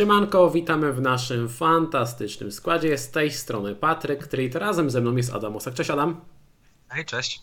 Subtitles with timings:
[0.00, 2.98] Siemanko, witamy w naszym fantastycznym składzie.
[2.98, 5.74] Z tej strony Patryk Trit, razem ze mną jest Adam Osak.
[5.74, 6.20] Cześć Adam.
[6.88, 7.42] Hej, cześć.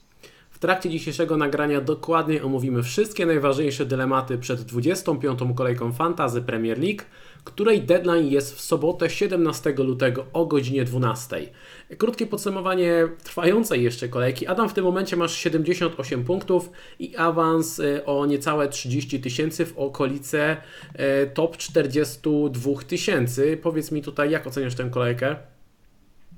[0.57, 5.39] W trakcie dzisiejszego nagrania dokładnie omówimy wszystkie najważniejsze dylematy przed 25.
[5.55, 7.01] kolejką Fantazy Premier League,
[7.43, 11.49] której deadline jest w sobotę 17 lutego o godzinie 12.
[11.97, 14.47] Krótkie podsumowanie trwającej jeszcze kolejki.
[14.47, 19.77] Adam, w tym momencie masz 78 punktów i awans e, o niecałe 30 tysięcy w
[19.77, 20.57] okolice
[20.93, 23.59] e, top 42 tysięcy.
[23.61, 25.35] Powiedz mi tutaj, jak oceniasz tę kolejkę?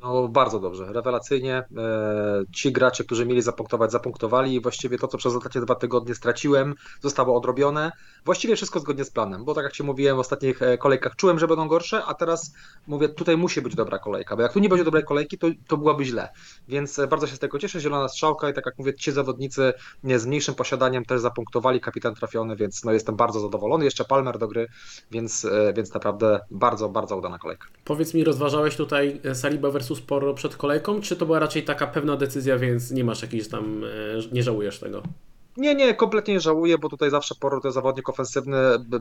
[0.02, 1.56] No bardzo dobrze, rewelacyjnie.
[1.78, 6.16] E, ci gracze, którzy mieli zapunktować, zapunktowali i właściwie to, co przez ostatnie dwa tygodnie
[6.16, 7.92] straciłem, zostało odrobione.
[8.26, 11.40] Właściwie wszystko zgodnie z planem, bo tak jak Ci mówiłem w ostatnich e, kolejkach, czułem,
[11.40, 12.54] że będą gorsze, a teraz
[12.88, 15.78] mówię, tutaj musi być dobra kolejka, bo jak tu nie będzie dobrej kolejki, to, to
[15.78, 16.30] byłaby źle.
[16.68, 19.74] Więc e, bardzo się z tego cieszę, zielona strzałka i tak jak mówię, ci zawodnicy
[20.04, 23.86] z mniejszym posiadaniem też zapunktowali, kapitan trafiony, więc no jestem bardzo zadowolony.
[23.86, 24.68] Jeszcze Palmer do gry,
[25.12, 27.68] więc, więc naprawdę bardzo, bardzo udana kolejka.
[27.86, 32.18] Powiedz mi, rozważałeś tutaj Saliba versus sporo przed kolejką, czy to była raczej taka pewna
[32.18, 33.88] decyzja, więc nie masz jakiejś tam, e,
[34.32, 35.04] nie żałujesz tego?
[35.58, 38.58] Nie, nie, kompletnie nie żałuję, bo tutaj zawsze Porro to zawodnik ofensywny.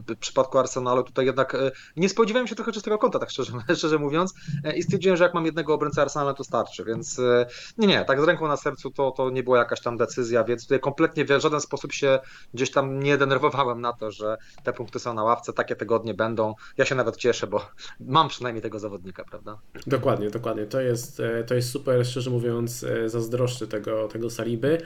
[0.09, 3.99] W przypadku Arsenalu tutaj jednak e, nie spodziewałem się trochę czystego konta, tak szczerze, szczerze
[3.99, 4.35] mówiąc.
[4.65, 6.85] E, I stwierdziłem, że jak mam jednego obrońcę Arsenalu, to starczy.
[6.85, 7.47] Więc e,
[7.79, 10.63] nie, nie, tak z ręką na sercu to, to nie była jakaś tam decyzja, więc
[10.63, 12.19] tutaj kompletnie w żaden sposób się
[12.55, 16.55] gdzieś tam nie denerwowałem na to, że te punkty są na ławce, takie tygodnie będą.
[16.77, 17.67] Ja się nawet cieszę, bo
[18.01, 19.59] mam przynajmniej tego zawodnika, prawda?
[19.87, 20.67] Dokładnie, dokładnie.
[20.67, 24.79] To jest, to jest super, szczerze mówiąc, zazdroszczę tego, tego Saliby.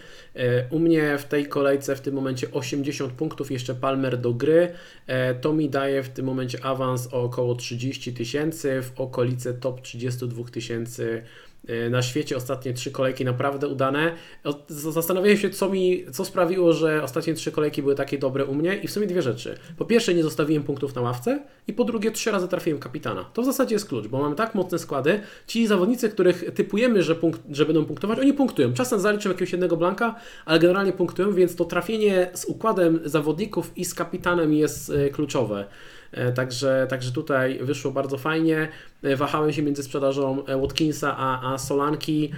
[0.71, 4.73] U mnie w tej kolejce w tym momencie 80 punktów, jeszcze Palmer do gry.
[5.07, 9.81] E, to mi daje w tym momencie awans o około 30 tysięcy, w okolice top
[9.81, 11.23] 32 tysięcy
[11.91, 14.13] na świecie ostatnie trzy kolejki naprawdę udane.
[14.69, 18.77] Zastanawiałem się, co mi, co sprawiło, że ostatnie trzy kolejki były takie dobre u mnie
[18.77, 19.59] i w sumie dwie rzeczy.
[19.77, 23.25] Po pierwsze, nie zostawiłem punktów na ławce i po drugie, trzy razy trafiłem kapitana.
[23.33, 25.21] To w zasadzie jest klucz, bo mamy tak mocne składy.
[25.47, 28.73] Ci zawodnicy, których typujemy, że, punkt, że będą punktować, oni punktują.
[28.73, 30.15] Czasem zaliczą jakiegoś jednego blanka,
[30.45, 35.65] ale generalnie punktują, więc to trafienie z układem zawodników i z kapitanem jest y, kluczowe.
[36.13, 38.69] E, także, także tutaj wyszło bardzo fajnie.
[39.03, 42.33] E, wahałem się między sprzedażą e, Watkinsa a, a Solanki.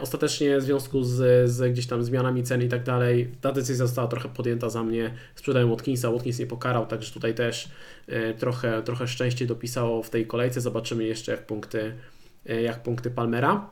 [0.00, 4.08] Ostatecznie w związku z, z gdzieś tam zmianami cen i tak dalej, ta decyzja została
[4.08, 5.14] trochę podjęta za mnie.
[5.34, 7.68] Sprzedałem Watkinsa, Watkins nie pokarał, także tutaj też
[8.38, 10.60] trochę, trochę szczęście dopisało w tej kolejce.
[10.60, 11.94] Zobaczymy jeszcze jak punkty,
[12.62, 13.70] jak punkty Palmera.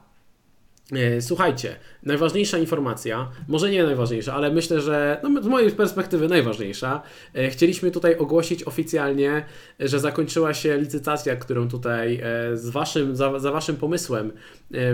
[0.92, 7.02] E, słuchajcie, najważniejsza informacja, może nie najważniejsza, ale myślę, że no, z mojej perspektywy najważniejsza.
[7.34, 9.44] E, chcieliśmy tutaj ogłosić oficjalnie,
[9.80, 14.32] że zakończyła się licytacja, którą tutaj e, z waszym, za, za waszym pomysłem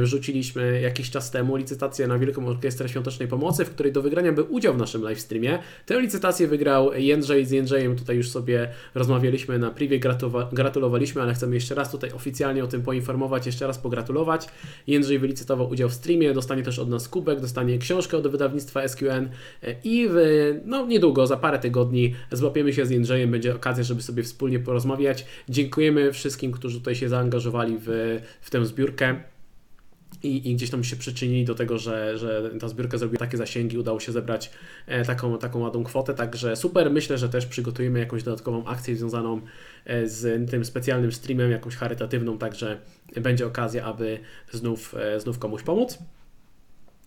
[0.01, 1.57] wrzuciliśmy jakiś czas temu.
[1.57, 5.59] Licytację na Wielką Orkiestrę Świątecznej Pomocy, w której do wygrania był udział w naszym livestreamie.
[5.87, 7.47] Tę licytację wygrał Jędrzej.
[7.47, 10.01] Z Jędrzejem tutaj już sobie rozmawialiśmy na privie,
[10.53, 14.47] gratulowaliśmy, ale chcemy jeszcze raz tutaj oficjalnie o tym poinformować, jeszcze raz pogratulować.
[14.87, 19.29] Jędrzej wylicytował udział w streamie, dostanie też od nas kubek, dostanie książkę od wydawnictwa SQN
[19.63, 20.17] e, i w,
[20.65, 25.27] no niedługo, za parę tygodni złapiemy się z Jędrzejem, będzie okazja, żeby sobie wspólnie porozmawiać.
[25.49, 29.21] Dziękujemy wszystkim, którzy tutaj się zaangażowali w, w tę zbiórkę.
[30.23, 33.79] I, I, gdzieś tam się przyczynili do tego, że, że ta zbiórka zrobiła takie zasięgi,
[33.79, 34.51] udało się zebrać
[34.87, 36.91] e, taką, taką ładną kwotę, także super.
[36.91, 39.41] Myślę, że też przygotujemy jakąś dodatkową akcję związaną
[39.85, 42.81] e, z tym specjalnym streamem, jakąś charytatywną, także
[43.21, 44.19] będzie okazja, aby
[44.53, 45.99] znów, e, znów komuś pomóc.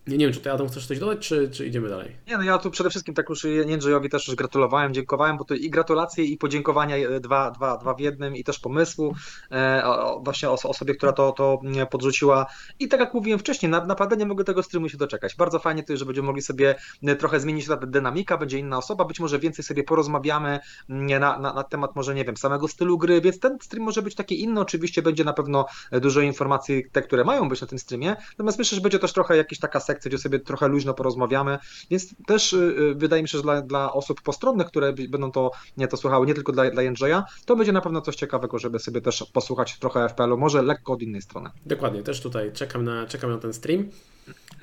[0.06, 2.16] Nie, nie wiem, czy ty Adam chcesz coś dodać, czy, czy idziemy dalej?
[2.28, 5.54] Nie, no ja tu przede wszystkim tak już Jędrzejowi też już gratulowałem, dziękowałem, bo to
[5.54, 9.14] i gratulacje i podziękowania e, dwa, dwa, dwa w jednym i też pomysłu
[9.50, 9.82] e,
[10.22, 11.60] właśnie os osobie, która to, to
[11.90, 12.46] podrzuciła
[12.78, 15.36] i tak jak mówiłem wcześniej, na, naprawdę nie mogę tego streamu się doczekać.
[15.36, 19.04] Bardzo fajnie to że będziemy mogli sobie e, trochę zmienić ta dynamika, będzie inna osoba,
[19.04, 23.20] być może więcej sobie porozmawiamy na, na, na temat może, nie wiem, samego stylu gry,
[23.20, 27.24] więc ten stream może być taki inny, oczywiście będzie na pewno dużo informacji, te, które
[27.24, 30.18] mają być na tym streamie, natomiast myślę, że będzie też trochę jakaś taka sekcja, gdzie
[30.18, 31.58] sobie trochę luźno porozmawiamy,
[31.90, 35.50] więc też y, y, wydaje mi się, że dla, dla osób postronnych, które będą to,
[35.76, 38.78] nie, to słuchały, nie tylko dla, dla Jędrzeja, to będzie na pewno coś ciekawego, żeby
[38.78, 41.50] sobie też posłuchać trochę FPL-u, może lekko od innej strony.
[41.66, 43.84] Dokładnie, też tutaj czekam na, czekam na ten stream.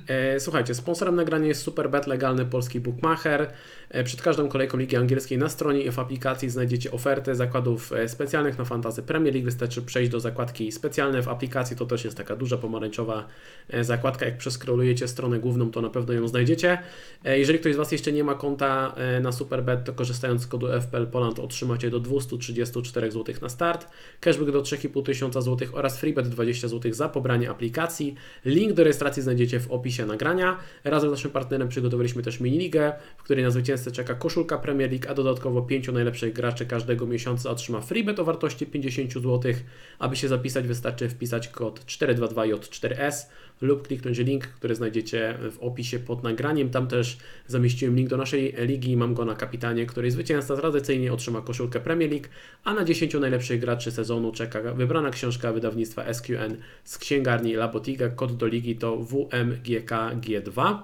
[0.08, 3.52] E, słuchajcie, sponsorem nagrania jest Superbet, legalny polski bookmacher.
[3.90, 8.10] E, przed każdą kolejką Ligi Angielskiej na stronie i w aplikacji znajdziecie oferty zakładów e,
[8.10, 9.46] specjalnych na Fantazy Premier League.
[9.46, 11.78] Wystarczy przejść do zakładki specjalne w aplikacji.
[11.78, 13.28] To też jest taka duża pomarańczowa
[13.82, 14.26] zakładka.
[14.26, 16.78] Jak przeskrolujecie stronę główną, to na pewno ją znajdziecie.
[17.24, 21.08] Jeżeli ktoś z Was jeszcze nie ma konta na Superbet, to korzystając z kodu FPL
[21.08, 23.88] Poland otrzymacie do 234 zł na start,
[24.20, 28.16] cashback do 3500 zł oraz freebet 20 zł za pobranie aplikacji.
[28.46, 30.58] Link do rejestracji znajdziecie w opisie opisie nagrania.
[30.84, 35.10] Razem z naszym partnerem przygotowaliśmy też miniligę, w której na zwycięzcę czeka koszulka Premier League,
[35.10, 39.54] a dodatkowo pięciu najlepszych graczy każdego miesiąca otrzyma freebet o wartości 50 zł.
[40.00, 43.26] Aby się zapisać wystarczy wpisać kod 422J4S
[43.62, 46.70] lub kliknąć link, który znajdziecie w opisie pod nagraniem.
[46.70, 47.18] Tam też
[47.48, 52.12] zamieściłem link do naszej ligi, mam go na kapitanie, której zwycięzca tradycyjnie otrzyma koszulkę Premier
[52.12, 52.28] League,
[52.64, 58.10] a na 10 najlepszych graczy sezonu czeka wybrana książka wydawnictwa SQN z księgarni La Botiga.
[58.10, 58.98] Kod do ligi to
[59.88, 60.78] WMGKG2.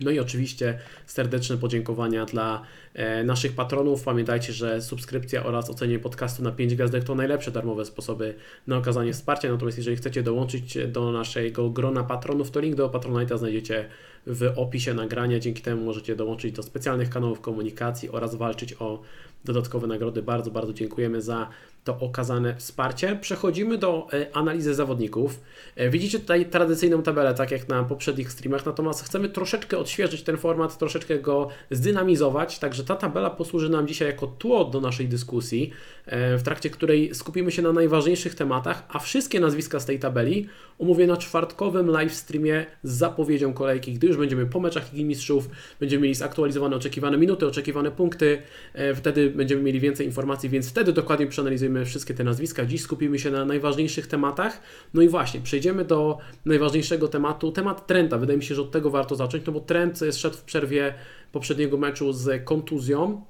[0.00, 2.62] No i oczywiście serdeczne podziękowania dla
[2.94, 4.02] e, naszych patronów.
[4.02, 8.34] Pamiętajcie, że subskrypcja oraz ocenienie podcastu na 5 gwiazdek to najlepsze darmowe sposoby
[8.66, 9.52] na okazanie wsparcia.
[9.52, 13.88] Natomiast jeżeli chcecie dołączyć do naszego grona patronów, to link do Patronite'a znajdziecie
[14.26, 15.38] w opisie nagrania.
[15.38, 19.02] Dzięki temu możecie dołączyć do specjalnych kanałów komunikacji oraz walczyć o
[19.44, 20.22] dodatkowe nagrody.
[20.22, 21.48] Bardzo, bardzo dziękujemy za
[21.84, 23.18] to okazane wsparcie.
[23.20, 25.40] Przechodzimy do e, analizy zawodników.
[25.76, 30.36] E, widzicie tutaj tradycyjną tabelę, tak jak na poprzednich streamach, natomiast chcemy troszeczkę odświeżyć ten
[30.36, 35.70] format, troszeczkę go zdynamizować, także ta tabela posłuży nam dzisiaj jako tło do naszej dyskusji,
[36.06, 40.48] e, w trakcie której skupimy się na najważniejszych tematach, a wszystkie nazwiska z tej tabeli
[40.78, 45.48] omówię na czwartkowym live streamie z zapowiedzią kolejki, gdy już będziemy po meczach Ligi Mistrzów,
[45.80, 48.42] będziemy mieli zaktualizowane oczekiwane minuty, oczekiwane punkty,
[48.94, 52.66] wtedy będziemy mieli więcej informacji, więc wtedy dokładnie przeanalizujemy wszystkie te nazwiska.
[52.66, 54.60] Dziś skupimy się na najważniejszych tematach.
[54.94, 58.18] No i właśnie, przejdziemy do najważniejszego tematu, temat Trenta.
[58.18, 60.94] Wydaje mi się, że od tego warto zacząć, no bo Trent szedł w przerwie
[61.32, 63.24] poprzedniego meczu z kontuzją.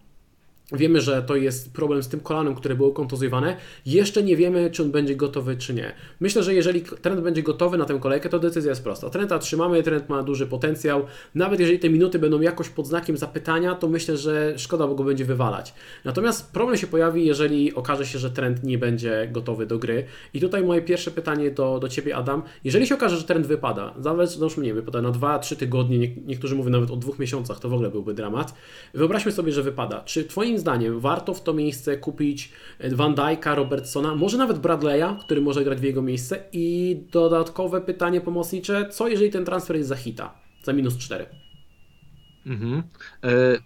[0.73, 3.57] Wiemy, że to jest problem z tym kolanem, które było kontuzjowane.
[3.87, 5.93] Jeszcze nie wiemy, czy on będzie gotowy, czy nie.
[6.21, 9.11] Myślę, że jeżeli trend będzie gotowy na tę kolejkę, to decyzja jest prosta.
[9.11, 11.07] Trenda trzymamy, trend ma duży potencjał.
[11.35, 15.25] Nawet jeżeli te minuty będą jakoś pod znakiem zapytania, to myślę, że szkoda go będzie
[15.25, 15.75] wywalać.
[16.05, 20.05] Natomiast problem się pojawi, jeżeli okaże się, że trend nie będzie gotowy do gry.
[20.35, 22.43] I tutaj moje pierwsze pytanie do, do Ciebie, Adam.
[22.65, 26.55] Jeżeli się okaże, że trend wypada, nawet, no nie wypada na 2-3 tygodnie, nie, niektórzy
[26.55, 28.55] mówią nawet o dwóch miesiącach, to w ogóle byłby dramat.
[28.95, 30.03] Wyobraźmy sobie, że wypada.
[30.05, 32.53] Czy Twoim zdaniem warto w to miejsce kupić
[32.93, 38.21] Van Dijk'a, Robertsona, może nawet Bradley'a, który może grać w jego miejsce i dodatkowe pytanie
[38.21, 41.27] pomocnicze, co jeżeli ten transfer jest za hita, za minus 4?
[42.47, 42.83] Mhm.
[43.25, 43.59] E,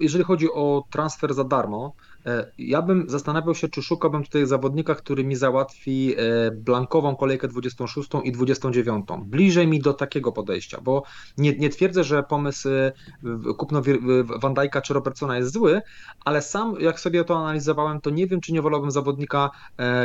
[0.00, 2.09] jeżeli chodzi o transfer za darmo, E,
[2.58, 8.10] ja bym zastanawiał się, czy szukałbym tutaj zawodnika, który mi załatwi e, blankową kolejkę 26
[8.24, 9.06] i 29.
[9.24, 11.02] Bliżej mi do takiego podejścia, bo
[11.38, 12.92] nie, nie twierdzę, że pomysł e,
[13.58, 13.82] kupno
[14.40, 15.82] Van Dijk'a czy Robertsona jest zły,
[16.24, 19.50] ale sam jak sobie to analizowałem, to nie wiem, czy nie wolałbym zawodnika,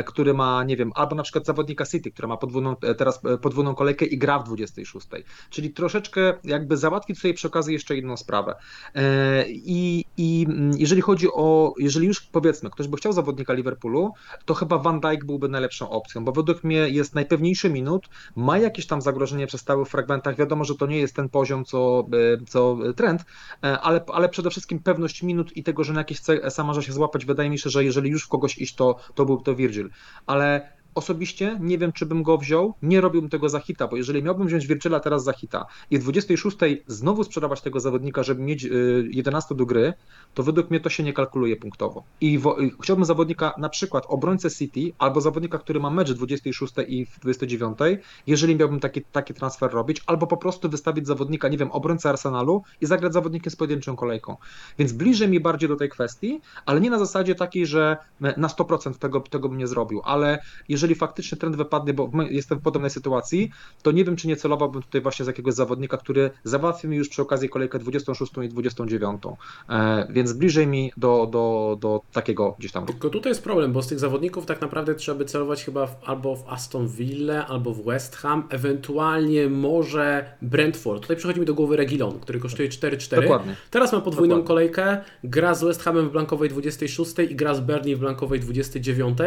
[0.06, 4.04] który ma, nie wiem, albo na przykład zawodnika City, która ma podwójną, teraz podwójną kolejkę
[4.04, 5.06] i gra w 26.
[5.50, 8.54] Czyli troszeczkę jakby załatwić sobie przy okazji jeszcze jedną sprawę.
[9.46, 10.46] I, i
[10.76, 14.12] jeżeli chodzi o, jeżeli już powiedzmy, ktoś by chciał zawodnika Liverpoolu,
[14.44, 18.86] to chyba Van Dijk byłby najlepszą opcją, bo według mnie jest najpewniejszy minut, ma jakieś
[18.86, 20.36] tam zagrożenie przy stałych fragmentach.
[20.36, 22.06] Wiadomo, że to nie jest ten poziom, co,
[22.40, 23.24] e, co trend,
[23.64, 26.92] e, ale, ale przede wszystkim pewność minut i tego, że na jakieś CSA może się
[26.92, 27.24] złapać.
[27.24, 29.90] Wydaje mi się, że jeżeli już w kogoś iść, to, to był to Virgil.
[30.26, 34.22] Ale Osobiście nie wiem, czy bym go wziął, nie robiłbym tego za hita, bo jeżeli
[34.22, 36.56] miałbym wziąć Wirczyla teraz za hita i w 26
[36.86, 38.68] znowu sprzedawać tego zawodnika, żeby mieć
[39.10, 39.94] 11 y, do gry,
[40.34, 42.04] to według mnie to się nie kalkuluje punktowo.
[42.20, 42.40] I
[42.82, 47.20] chciałbym zawodnika na przykład obrońcę City albo zawodnika, który ma mecz w 26 i w
[47.20, 47.78] 29,
[48.26, 52.62] jeżeli miałbym taki, taki transfer robić, albo po prostu wystawić zawodnika, nie wiem, obrońcę Arsenalu
[52.80, 54.36] i zagrać zawodnikiem z pojedynczą kolejką.
[54.78, 58.94] Więc bliżej mi bardziej do tej kwestii, ale nie na zasadzie takiej, że na 100%
[58.94, 60.38] tego, tego bym nie zrobił, ale
[60.68, 63.50] jeżeli jeżeli faktycznie trend wypadnie, bo jestem w podobnej sytuacji,
[63.82, 67.08] to nie wiem, czy nie celowałbym tutaj właśnie z jakiegoś zawodnika, który załatwi mi już
[67.08, 69.22] przy okazji kolejkę 26 i 29.
[69.68, 72.86] E, więc bliżej mi do, do, do takiego gdzieś tam.
[72.86, 75.96] Tylko tutaj jest problem, bo z tych zawodników tak naprawdę trzeba by celować chyba w,
[76.04, 81.02] albo w Aston Villa, albo w West Ham, ewentualnie może Brentford.
[81.02, 83.22] Tutaj przychodzi mi do głowy Regilon, który kosztuje 4-4.
[83.22, 83.56] Dokładnie.
[83.70, 84.48] Teraz ma podwójną Dokładnie.
[84.48, 89.18] kolejkę, gra z West Hamem w blankowej 26 i gra z Burnley w blankowej 29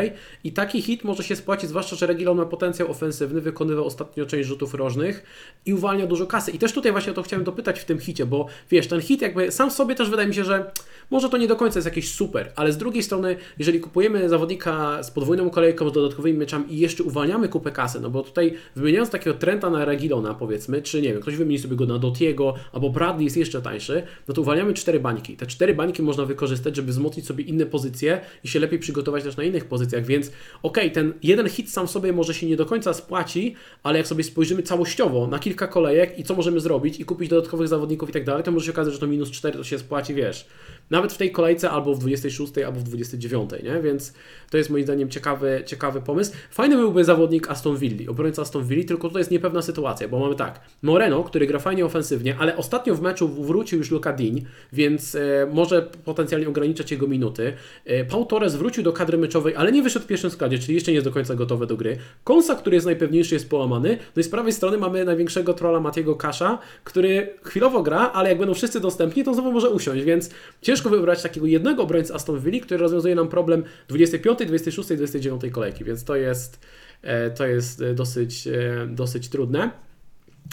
[0.44, 4.26] i taki hit może się spodziewać płaci, zwłaszcza, że Regilon ma potencjał ofensywny, wykonywał ostatnio
[4.26, 5.24] część rzutów rożnych
[5.66, 6.52] i uwalnia dużo kasy.
[6.52, 9.22] I też tutaj właśnie o to chciałem dopytać w tym hicie, bo wiesz, ten hit
[9.22, 10.72] jakby sam w sobie też wydaje mi się, że
[11.12, 15.04] może to nie do końca jest jakieś super, ale z drugiej strony, jeżeli kupujemy zawodnika
[15.04, 19.10] z podwójną kolejką, z dodatkowymi meczami i jeszcze uwalniamy kupę kasy, no bo tutaj wymieniając
[19.10, 22.90] takiego Trenta na Regilona powiedzmy, czy nie wiem, ktoś wymieni sobie go na Dotiego, albo
[22.90, 25.38] Bradley jest jeszcze tańszy, no to uwalniamy cztery bańki.
[25.38, 29.38] Te cztery bańki można wykorzystać, żeby wzmocnić sobie inne pozycje i się lepiej przygotować też
[29.38, 30.28] na innych pozycjach, więc
[30.64, 33.98] okej, okay, ten jeden jeden hit sam sobie może się nie do końca spłaci, ale
[33.98, 38.10] jak sobie spojrzymy całościowo na kilka kolejek i co możemy zrobić i kupić dodatkowych zawodników
[38.10, 40.48] i tak dalej, to może się okazać, że to minus 4 to się spłaci, wiesz,
[40.90, 43.82] nawet w tej kolejce albo w 26 albo w 29, nie?
[43.82, 44.14] Więc
[44.50, 46.32] to jest moim zdaniem ciekawy, ciekawy pomysł.
[46.52, 50.36] Fajny byłby zawodnik Aston Villa, obrońca Aston Villa, tylko tutaj jest niepewna sytuacja, bo mamy
[50.36, 54.36] tak, Moreno, który gra fajnie ofensywnie, ale ostatnio w meczu wrócił już Luka Dean,
[54.74, 57.54] więc e, może potencjalnie ograniczać jego minuty.
[57.86, 60.96] E, Torres wrócił do kadry meczowej, ale nie wyszedł w pierwszym składzie, czyli jeszcze nie
[60.96, 61.98] jest do końca gotowy do gry.
[62.24, 63.98] Konsa, który jest najpewniejszy, jest połamany.
[64.16, 68.38] No i z prawej strony mamy największego trolla Matiego Kasza, który chwilowo gra, ale jak
[68.38, 70.30] będą wszyscy dostępni, to znowu może usiąść, więc
[70.62, 75.84] ciężko wybrać takiego jednego obrońcę Aston Villa, który rozwiązuje nam problem 25, 26, 29 kolejki,
[75.84, 76.60] więc to jest,
[77.02, 78.48] e, to jest dosyć,
[78.88, 79.72] dosyć trudne.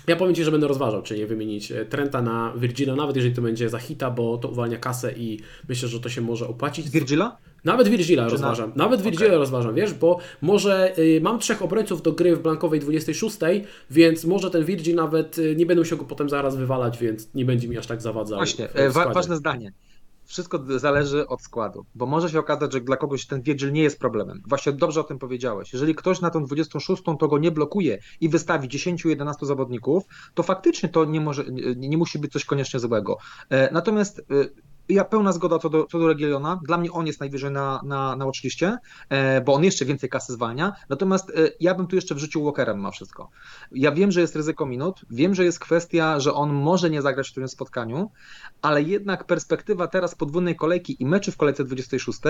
[0.06, 3.35] Ja powiem Ci, że będę rozważał, czy nie wymienić e, Trenta na Virgila, nawet jeżeli
[3.35, 6.90] to będzie za hita, bo to uwalnia kasę i myślę, że to się może opłacić.
[6.90, 7.37] Virgila?
[7.66, 8.73] Nawet Virgila rozważam.
[8.76, 8.85] Na...
[8.85, 9.38] Nawet Virgila okay.
[9.38, 13.38] rozważam, wiesz, bo może y, mam trzech obrońców do gry w blankowej 26,
[13.90, 17.44] więc może ten Virgil nawet y, nie będę się go potem zaraz wywalać, więc nie
[17.44, 18.38] będzie mi aż tak zawadzał.
[18.38, 19.73] Właśnie, e, wa ważne zdanie
[20.26, 23.99] wszystko zależy od składu, bo może się okazać, że dla kogoś ten Virgil nie jest
[23.99, 24.42] problemem.
[24.46, 25.73] Właśnie dobrze o tym powiedziałeś.
[25.73, 30.04] Jeżeli ktoś na tą 26 to go nie blokuje i wystawi 10-11 zawodników,
[30.35, 33.18] to faktycznie to nie, może, nie, nie musi być coś koniecznie złego.
[33.50, 34.23] E, natomiast e,
[34.88, 36.14] ja pełna zgoda co do, co do.
[36.62, 38.78] Dla mnie on jest najwyżej na, na, na watchliście,
[39.09, 40.73] e, bo on jeszcze więcej kasy zwalnia.
[40.88, 43.31] Natomiast e, ja bym tu jeszcze wrzucił Walkerem ma wszystko.
[43.73, 47.28] Ja wiem, że jest ryzyko minut, wiem, że jest kwestia, że on może nie zagrać
[47.31, 48.11] w tym spotkaniu,
[48.62, 52.21] ale jednak perspektywa teraz podwójnej kolejki i meczy w kolejce 26,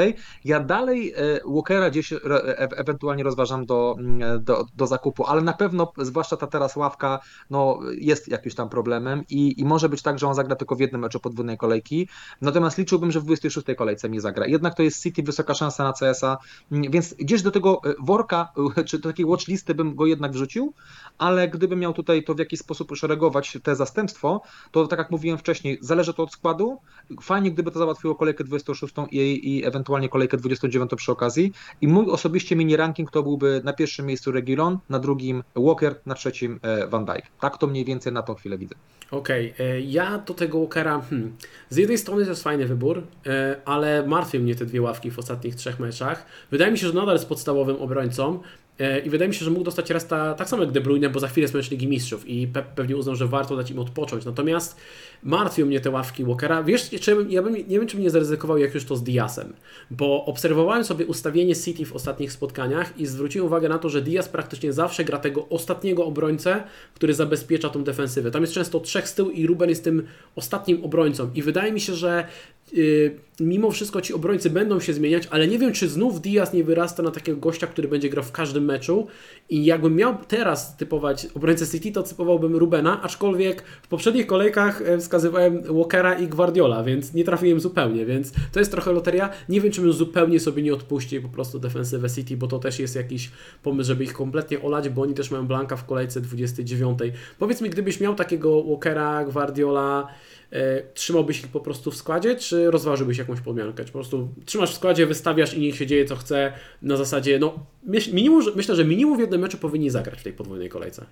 [0.44, 2.12] ja dalej e, Walkera gdzieś
[2.56, 7.20] ewentualnie rozważam do, mm, do, do zakupu, ale na pewno, zwłaszcza ta teraz ławka,
[7.50, 10.80] no, jest jakimś tam problemem i, i może być tak, że on zagra tylko w
[10.80, 12.08] jednym meczu podwójnej kolejki.
[12.46, 14.46] Natomiast liczyłbym, że w 26 kolejce nie zagra.
[14.46, 16.38] Jednak to jest City, wysoka szansa na CS-a,
[16.70, 18.52] więc gdzieś do tego e, worka,
[18.86, 20.72] czy do takiej watchlisty bym go jednak wrzucił,
[21.18, 25.38] ale gdybym miał tutaj to w jakiś sposób szeregować te zastępstwo, to tak jak mówiłem
[25.38, 26.78] wcześniej, zależy to od składu.
[27.22, 31.52] Fajnie, gdyby to załatwiło kolejkę 26 i, i ewentualnie kolejkę 29 przy okazji.
[31.80, 36.14] I mój osobiście mini ranking to byłby na pierwszym miejscu Regilon, na drugim Walker, na
[36.14, 37.22] trzecim e, Van Dijk.
[37.40, 38.74] Tak to mniej więcej na tą chwilę widzę.
[39.10, 39.66] Okej, okay.
[39.66, 41.36] E, ja do tego Walkera, hmm,
[41.70, 45.54] z jednej strony jest fajny wybór, e, ale martwią mnie te dwie ławki w ostatnich
[45.54, 46.26] trzech meczach.
[46.50, 48.40] Wydaje mi się, że nadal jest podstawowym obrońcą,
[48.78, 51.20] E, I wydaje mi się, że mógł dostać resta tak samo jak De Bruyne, bo
[51.20, 54.24] za chwilę jest mecz Ligi Mistrzów i pe pewnie uznał, że warto dać im odpocząć.
[54.24, 54.76] Natomiast
[55.22, 56.62] martwią mnie te ławki Walkera.
[56.62, 59.52] Wiesz, czy ja bym, nie wiem, czy bym nie zaryzykował jak już to z Diasem,
[59.90, 64.28] bo obserwowałem sobie ustawienie City w ostatnich spotkaniach i zwróciłem uwagę na to, że Diaz
[64.28, 66.62] praktycznie zawsze gra tego ostatniego obrońcę,
[66.94, 68.30] który zabezpiecza tą defensywę.
[68.30, 70.06] Tam jest często trzech z tyłu i Ruben jest tym
[70.36, 72.26] ostatnim obrońcą i wydaje mi się, że
[72.72, 76.64] yy, mimo wszystko ci obrońcy będą się zmieniać, ale nie wiem, czy znów Diaz nie
[76.64, 79.06] wyrasta na takiego gościa, który będzie grał w każdym meczu
[79.50, 85.62] i jakbym miał teraz typować obrońcę City, to typowałbym Rubena, aczkolwiek w poprzednich kolejkach wskazywałem
[85.62, 89.30] Walkera i Guardiola, więc nie trafiłem zupełnie, więc to jest trochę loteria.
[89.48, 92.78] Nie wiem, czy bym zupełnie sobie nie odpuścił po prostu defensywę City, bo to też
[92.78, 93.30] jest jakiś
[93.62, 96.98] pomysł, żeby ich kompletnie olać, bo oni też mają Blanka w kolejce 29.
[97.38, 100.08] Powiedz mi, gdybyś miał takiego Walkera, Guardiola,
[100.50, 103.84] e, trzymałbyś ich po prostu w składzie, czy rozważyłbyś jakąś podmiankę?
[103.84, 107.38] Czy po prostu trzymasz w składzie, wystawiasz i niech się dzieje co chce na zasadzie,
[107.38, 107.66] no
[108.12, 111.06] minimum, myślę, że minimum w jednym meczu powinni zagrać w tej podwójnej kolejce.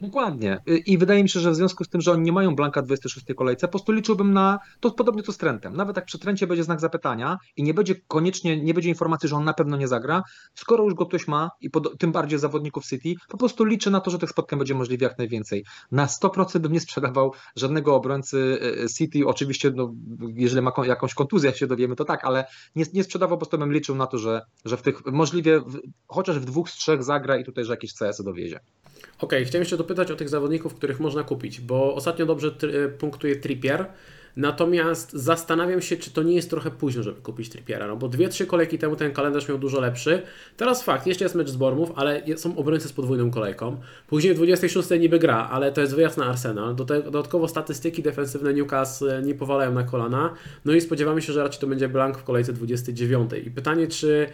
[0.00, 0.58] Dokładnie.
[0.86, 3.26] I wydaje mi się, że w związku z tym, że oni nie mają Blanka 26
[3.36, 5.76] kolejce, po prostu liczyłbym na to podobnie co z Trentem.
[5.76, 9.36] Nawet jak przy Trencie będzie znak zapytania i nie będzie koniecznie, nie będzie informacji, że
[9.36, 10.22] on na pewno nie zagra,
[10.54, 14.00] skoro już go ktoś ma i pod, tym bardziej zawodników City, po prostu liczę na
[14.00, 15.64] to, że tych spotkań będzie możliwie jak najwięcej.
[15.92, 19.94] Na 100% bym nie sprzedawał żadnego obrońcy e, City, oczywiście no,
[20.34, 22.44] jeżeli ma jakąś kontuzję, jak się dowiemy, to tak, ale
[22.76, 25.80] nie, nie sprzedawał, po prostu bym liczył na to, że, że w tych możliwie, w,
[26.06, 28.60] chociaż w dwóch z trzech zagra i tutaj, że jakieś CS dowiezie.
[29.20, 33.36] Ok, chciałem jeszcze dopytać o tych zawodników, których można kupić, bo ostatnio dobrze e, punktuje
[33.36, 33.86] Trippier,
[34.36, 38.28] natomiast zastanawiam się, czy to nie jest trochę późno, żeby kupić Trippiera, no bo dwie,
[38.28, 40.22] trzy kolejki temu ten kalendarz miał dużo lepszy.
[40.56, 43.80] Teraz fakt, jeszcze jest mecz z Bormów, ale są obrońcy z podwójną kolejką.
[44.06, 46.74] Później w 26 niby gra, ale to jest wyjazd na Arsenal.
[46.74, 50.34] Dodatkowo statystyki defensywne Newcastle nie powalają na kolana.
[50.64, 53.30] No i spodziewamy się, że raczej to będzie blank w kolejce 29.
[53.46, 54.26] I pytanie, czy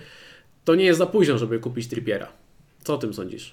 [0.64, 2.28] to nie jest za późno, żeby kupić Trippiera?
[2.85, 3.52] Co o tym sądzisz?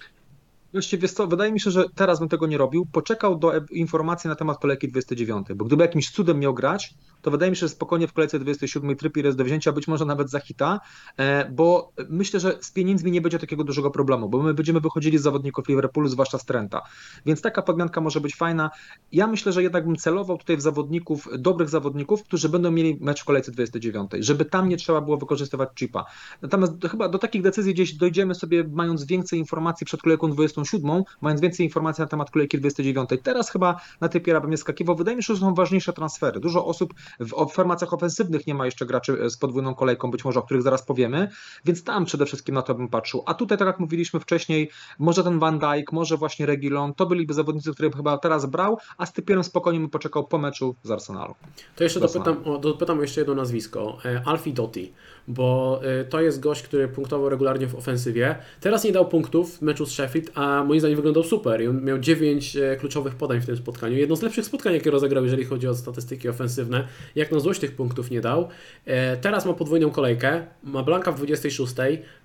[0.74, 2.86] Właściwie co, wydaje mi się, że teraz bym tego nie robił.
[2.92, 7.50] Poczekał do informacji na temat kolejki 29, bo gdyby jakimś cudem miał grać, to wydaje
[7.50, 10.40] mi się, że spokojnie w kolejce 27 Trippier jest do wzięcia, być może nawet za
[10.40, 10.80] hita,
[11.18, 15.18] e, bo myślę, że z pieniędzmi nie będzie takiego dużego problemu, bo my będziemy wychodzili
[15.18, 16.82] z zawodników Liverpoolu, zwłaszcza z Trenta.
[17.26, 18.72] Więc taka podmianka może być fajna.
[19.12, 23.22] Ja myślę, że jednak bym celował tutaj w zawodników, dobrych zawodników, którzy będą mieli mecz
[23.22, 26.06] w kolejce 29, żeby tam nie trzeba było wykorzystywać chipa.
[26.42, 31.42] Natomiast chyba do takich decyzji gdzieś dojdziemy sobie, mając więcej informacji przed kolejką 27, mając
[31.42, 33.10] więcej informacji na temat kolejki 29.
[33.24, 34.96] Teraz chyba na tej piera bym nie skakiwał.
[34.96, 36.40] Wydaje mi się, że są ważniejsze transfery.
[36.40, 40.44] Dużo osób w formacjach ofensywnych nie ma jeszcze graczy z podwójną kolejką, być może o
[40.44, 41.30] których zaraz powiemy,
[41.66, 43.24] więc tam przede wszystkim na to bym patrzył.
[43.26, 47.34] A tutaj, tak jak mówiliśmy wcześniej, może ten Van Dijk, może właśnie Regilon, to byliby
[47.34, 51.36] zawodnicy, których chyba teraz brał, a z Typierem spokojnie bym poczekał po meczu z Arsenalu.
[51.76, 53.98] To jeszcze dopytam o, dopytam jeszcze jedno nazwisko.
[54.06, 54.94] E, Alfie Dotti
[55.28, 58.36] bo y, to jest gość, który punktował regularnie w ofensywie.
[58.62, 61.62] Teraz nie dał punktów w meczu z Sheffield, a moim zdaniem wyglądał super.
[61.62, 63.98] I on miał 9 y, kluczowych podań w tym spotkaniu.
[63.98, 66.88] Jedno z lepszych spotkań, jakie rozegrał, jeżeli chodzi o statystyki ofensywne.
[67.16, 68.48] Jak na złość tych punktów nie dał.
[68.86, 70.46] E, teraz ma podwójną kolejkę.
[70.64, 71.74] Ma Blanka w 26,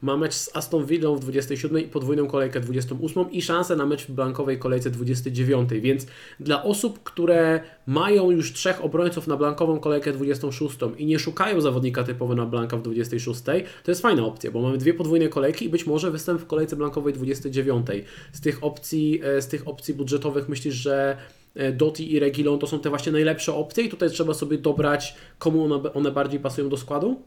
[0.03, 4.07] ma mecz z Aston Villą w 27 i podwójną kolejkę 28 i szansę na mecz
[4.07, 5.71] w blankowej kolejce 29.
[5.81, 6.07] Więc
[6.41, 12.05] dla osób, które mają już trzech obrońców na blankową kolejkę 26 i nie szukają zawodnika
[12.05, 13.43] typowo na blanka w 26,
[13.85, 16.77] to jest fajna opcja, bo mamy dwie podwójne kolejki i być może występ w kolejce
[16.77, 17.87] blankowej 29.
[18.33, 21.17] Z tych opcji, e, z tych opcji budżetowych myślisz, że
[21.55, 25.15] e, Doti i Regilon to są te właśnie najlepsze opcje i tutaj trzeba sobie dobrać,
[25.39, 27.23] komu one, one bardziej pasują do składu?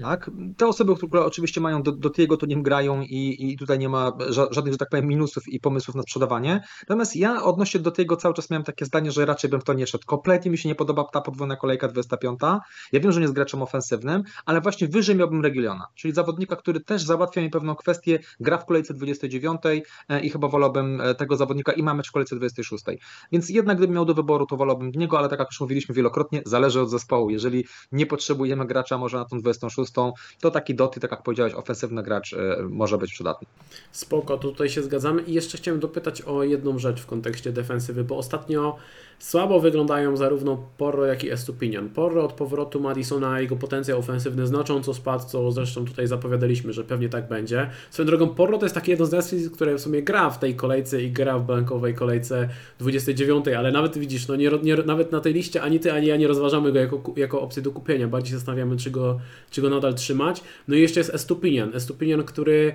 [0.00, 3.78] Tak, te osoby, które oczywiście mają do, do tego, to nim grają i, i tutaj
[3.78, 4.12] nie ma
[4.50, 6.62] żadnych, że tak powiem, minusów i pomysłów na sprzedawanie.
[6.88, 9.72] Natomiast ja odnośnie do tego cały czas miałem takie zdanie, że raczej bym w to
[9.72, 10.04] nie szedł.
[10.06, 12.40] Kompletnie mi się nie podoba ta podwójna kolejka 25.
[12.92, 16.80] Ja wiem, że nie jest graczem ofensywnym, ale właśnie wyżej miałbym Regiliona, czyli zawodnika, który
[16.80, 19.60] też załatwia mi pewną kwestię, gra w kolejce 29
[20.08, 22.84] e, i chyba wolałbym e, tego zawodnika i mamy w kolejce 26.
[23.32, 26.42] Więc jednak gdybym miał do wyboru, to wolałbym niego, ale tak jak już mówiliśmy wielokrotnie,
[26.46, 27.30] zależy od zespołu.
[27.30, 31.54] Jeżeli nie potrzebujemy gracza może na tą 26 szóstą, to taki doty, tak jak powiedziałeś,
[31.54, 33.48] ofensywny gracz e, może być przydatny.
[33.92, 38.16] Spoko, tutaj się zgadzamy i jeszcze chciałem dopytać o jedną rzecz w kontekście defensywy, bo
[38.16, 38.78] ostatnio
[39.22, 41.88] Słabo wyglądają zarówno Porro, jak i Estupinian.
[41.88, 47.08] Porro od powrotu Madisona, jego potencjał ofensywny znacząco spadł, co zresztą tutaj zapowiadaliśmy, że pewnie
[47.08, 47.70] tak będzie.
[47.90, 50.56] Swoją drogą Porro to jest takie jedno z nazwisk, które w sumie gra w tej
[50.56, 55.20] kolejce i gra w blankowej kolejce 29, ale nawet widzisz, no nie, nie, nawet na
[55.20, 58.08] tej liście ani ty, ani ja nie rozważamy go jako, jako opcję do kupienia.
[58.08, 59.20] Bardziej zastanawiamy, czy go,
[59.52, 60.40] czy go nadal trzymać.
[60.68, 61.74] No i jeszcze jest Estupinian.
[61.74, 62.74] Estupinian, który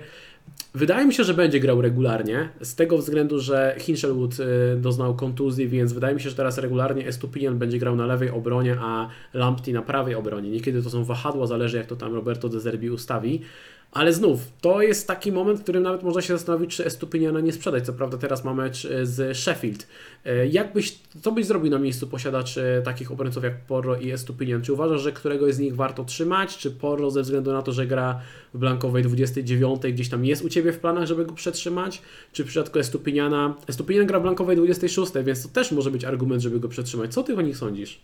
[0.75, 5.67] Wydaje mi się, że będzie grał regularnie, z tego względu, że Hinchelwood y, doznał kontuzji,
[5.67, 9.73] więc wydaje mi się, że teraz regularnie Estupinian będzie grał na lewej obronie, a Lamptey
[9.73, 10.49] na prawej obronie.
[10.49, 13.41] Niekiedy to są wahadła, zależy jak to tam Roberto De Zerbi ustawi.
[13.91, 17.51] Ale znów, to jest taki moment, w którym nawet można się zastanowić, czy Estupiniana nie
[17.51, 17.85] sprzedać.
[17.85, 19.87] Co prawda teraz ma mecz e, z Sheffield.
[20.25, 24.61] E, jak byś, co byś zrobił na miejscu posiadaczy takich obrońców jak Porro i Estupinian?
[24.61, 26.57] Czy uważasz, że któregoś z nich warto trzymać?
[26.57, 28.21] Czy Porro ze względu na to, że gra
[28.53, 32.01] w blankowej 29 gdzieś tam jest u Ciebie w planach, żeby go przetrzymać?
[32.31, 33.55] Czy w przypadku Estupiniana?
[33.67, 37.13] Estupinian gra w blankowej 26, więc to też może być argument, żeby go przetrzymać.
[37.13, 37.99] Co Ty o nich sądzisz?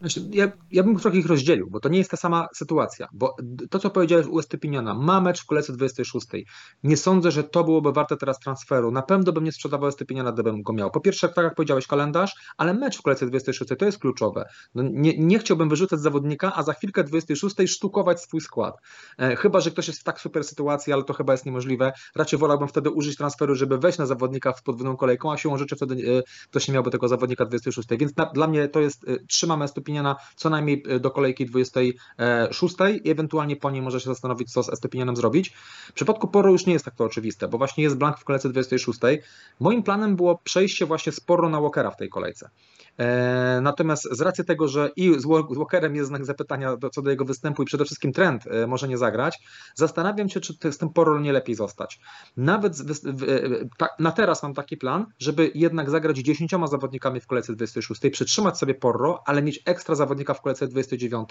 [0.00, 3.08] Znaczy, ja, ja bym trochę ich rozdzielił, bo to nie jest ta sama sytuacja.
[3.12, 3.36] Bo
[3.70, 6.26] to, co powiedziałeś u Estypiniana, ma mecz w kolejce 26.
[6.82, 8.90] Nie sądzę, że to byłoby warte teraz transferu.
[8.90, 10.90] Na pewno bym nie sprzedawał Estypiniana, gdybym go miał.
[10.90, 14.44] Po pierwsze, tak jak powiedziałeś, kalendarz, ale mecz w kolejce 26 to jest kluczowe.
[14.74, 18.74] No, nie, nie chciałbym wyrzucać zawodnika, a za chwilkę 26 sztukować swój skład.
[19.18, 21.92] E, chyba, że ktoś jest w tak super sytuacji, ale to chyba jest niemożliwe.
[22.16, 25.76] Raczej wolałbym wtedy użyć transferu, żeby wejść na zawodnika w podwójną kolejką, a siłą rzeczy
[25.76, 27.88] wtedy e, ktoś nie miałby tego zawodnika 26.
[27.98, 31.46] Więc na, dla mnie to jest, e, trzymamy Estypiniana Estepiniana co najmniej e, do kolejki
[31.46, 32.74] 26
[33.04, 35.50] i ewentualnie po niej może się zastanowić, co z Estepinianem zrobić.
[35.88, 38.48] W przypadku Poro już nie jest tak to oczywiste, bo właśnie jest blank w kolejce
[38.48, 39.00] 26.
[39.60, 42.50] Moim planem było przejście właśnie sporo na Walkera w tej kolejce.
[42.98, 47.24] E, natomiast z racji tego, że i z Walkerem jest znak zapytania co do jego
[47.24, 49.38] występu i przede wszystkim trend e, może nie zagrać,
[49.74, 52.00] zastanawiam się, czy z tym Porro nie lepiej zostać.
[52.36, 52.72] Nawet
[53.98, 58.74] na teraz mam taki plan, żeby jednak zagrać 10 zawodnikami w kolejce 26, przytrzymać sobie
[58.74, 61.28] Porro, ale mieć ekstra zawodnika w kolejce 29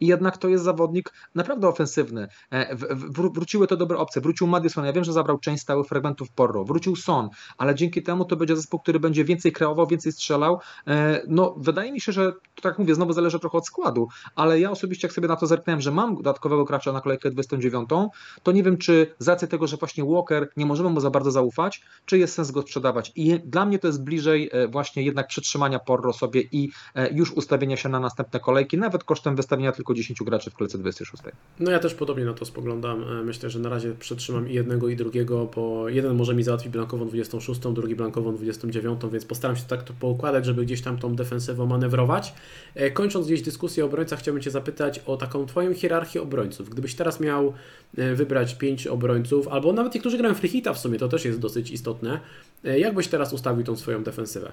[0.00, 2.28] i jednak to jest zawodnik naprawdę ofensywny.
[2.50, 2.76] E,
[3.10, 4.22] wróciły to dobre opcje.
[4.22, 6.64] Wrócił Madison, ja wiem, że zabrał część stałych fragmentów Porro.
[6.64, 7.28] Wrócił Son,
[7.58, 10.60] ale dzięki temu to będzie zespół, który będzie więcej kreował, więcej strzelał
[11.28, 14.70] no, wydaje mi się, że tak jak mówię, znowu zależy trochę od składu, ale ja
[14.70, 17.88] osobiście jak sobie na to zerknąłem, że mam dodatkowego gracza na kolejkę 29,
[18.42, 21.30] to nie wiem, czy z racji tego, że właśnie Walker nie możemy mu za bardzo
[21.30, 23.12] zaufać, czy jest sens go sprzedawać.
[23.16, 27.32] I dla mnie to jest bliżej e, właśnie jednak przytrzymania Porro sobie i e, już
[27.32, 31.22] ustawienia się na następne kolejki, nawet kosztem wystawienia tylko 10 graczy w kolejce 26.
[31.60, 33.02] No ja też podobnie na to spoglądam.
[33.02, 36.72] E, myślę, że na razie przytrzymam i jednego i drugiego, bo jeden może mi załatwić
[36.72, 41.16] blankową 26, drugi blankową 29, więc postaram się tak to poukładać, żeby gdzieś tam tą
[41.16, 42.34] defensywą manewrować.
[42.74, 46.70] E, kończąc gdzieś dyskusję o obrońcach, chciałbym Cię zapytać o taką Twoją hierarchię obrońców.
[46.70, 47.52] Gdybyś teraz miał
[47.98, 51.38] e, wybrać pięć obrońców, albo nawet niektórzy grają free hita w sumie, to też jest
[51.38, 52.20] dosyć istotne,
[52.64, 54.52] jak byś teraz ustawił tą swoją defensywę?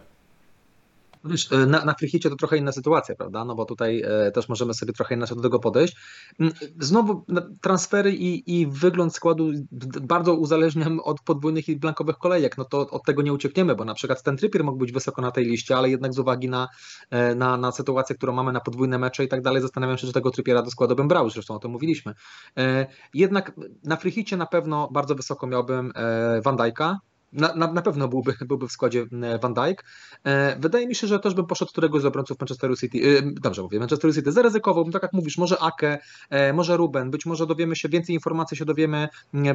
[1.27, 3.45] Wiesz, e, na, na to trochę inna sytuacja, prawda?
[3.45, 5.95] No bo tutaj e, też możemy sobie trochę inaczej do tego podejść.
[6.39, 7.25] Mm, znowu
[7.61, 9.51] transfery i, i wygląd składu
[10.01, 12.57] bardzo uzależniam od podwójnych i blankowych kolejek.
[12.57, 15.31] No to od tego nie uciekniemy, bo na przykład ten Trippier mógł być wysoko na
[15.31, 16.67] tej liście, ale jednak z uwagi na,
[17.09, 20.13] e, na, na sytuację, którą mamy na podwójne mecze i tak dalej, zastanawiam się, czy
[20.13, 22.13] tego Trippiera do składu bym brał, zresztą o tym mówiliśmy.
[23.13, 23.51] Jednak
[23.83, 25.91] na Frichicie na pewno bardzo wysoko miałbym
[26.43, 26.95] Van Dijk'a,
[27.33, 29.83] na, na, na, pewno byłby, byłby w składzie e, Van Dijk.
[30.23, 32.97] E, wydaje mi się, że też bym poszedł któregoś z obrońców Manchesteru City.
[33.17, 35.99] E, dobrze mówię, Manchesteru City zaryzykowałbym, tak jak mówisz, może Ake,
[36.53, 39.07] może Ruben, być może dowiemy się, więcej informacji się dowiemy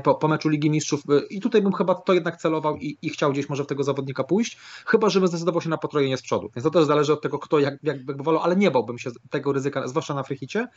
[0.02, 3.32] po, po meczu Ligi Mistrzów i tutaj bym chyba to jednak celował i, i chciał
[3.32, 6.50] gdzieś może w tego zawodnika pójść, chyba żebym zdecydował się na potrojenie z przodu.
[6.56, 9.10] Więc to też zależy od tego, kto jak, jak by wolał, ale nie bałbym się
[9.30, 10.68] tego ryzyka, zwłaszcza na frichicie.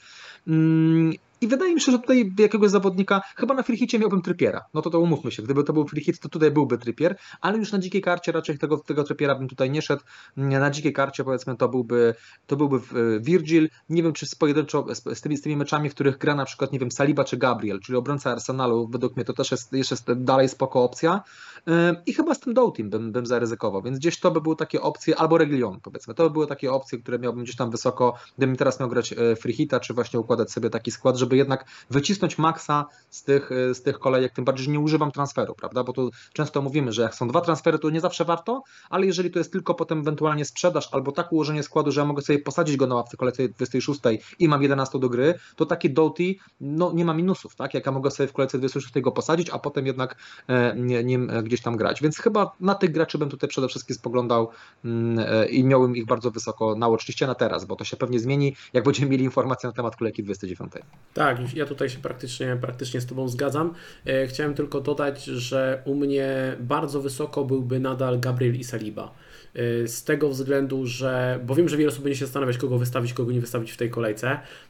[1.46, 4.66] I wydaje mi się, że tutaj jakiegoś zawodnika, chyba na frichicie miałbym trypiera.
[4.74, 7.72] No to to umówmy się, gdyby to był frichit, to tutaj byłby trypier, ale już
[7.72, 10.04] na dzikiej karcie raczej tego, tego trypiera bym tutaj nie szedł.
[10.38, 12.16] Na dzikiej karcie powiedzmy to byłby,
[12.48, 13.70] to byłby e, Virgil.
[13.90, 16.72] Nie wiem, czy z pojedynczo z tymi, z tymi meczami, w których gra na przykład,
[16.72, 20.50] nie wiem, Saliba czy Gabriel, czyli obrońca Arsenalu, według mnie to też jest jeszcze dalej
[20.50, 21.24] spoko opcja.
[21.68, 24.82] E, I chyba z tym Doughtim bym, bym zaryzykował, więc gdzieś to by były takie
[24.82, 28.56] opcje, albo Reglion powiedzmy, to by były takie opcje, które miałbym gdzieś tam wysoko, gdybym
[28.56, 32.86] teraz miał grać e, freehita, czy właśnie układać sobie taki skład, żeby jednak wycisnąć maksa
[33.10, 35.84] z tych, z tych kolejek, tym bardziej, że nie używam transferu, prawda?
[35.84, 39.32] Bo tu często mówimy, że jak są dwa transfery, to nie zawsze warto, ale jeżeli
[39.32, 42.78] to jest tylko potem ewentualnie sprzedaż albo tak ułożenie składu, że ja mogę sobie posadzić
[42.78, 44.00] go na ławce kolejce 26
[44.40, 47.74] i mam 11 do gry, to taki Doughty no, nie ma minusów, tak?
[47.74, 50.16] Jak ja mogę sobie w kolejce 26 go posadzić, a potem jednak
[50.48, 52.02] e, nim gdzieś tam grać.
[52.02, 54.50] Więc chyba na tych graczy bym tutaj przede wszystkim spoglądał
[54.86, 58.20] mm, e, i miałbym ich bardzo wysoko na oczywiście na teraz, bo to się pewnie
[58.20, 60.72] zmieni, jak będziemy mieli informacje na temat kolejki 29.
[61.16, 63.74] Tak, ja tutaj się praktycznie, praktycznie z Tobą zgadzam.
[64.06, 69.14] E, chciałem tylko dodać, że u mnie bardzo wysoko byłby nadal Gabriel i Saliba.
[69.56, 73.14] E, z tego względu, że, bo wiem, że wiele osób będzie się zastanawiać, kogo wystawić,
[73.14, 74.30] kogo nie wystawić w tej kolejce.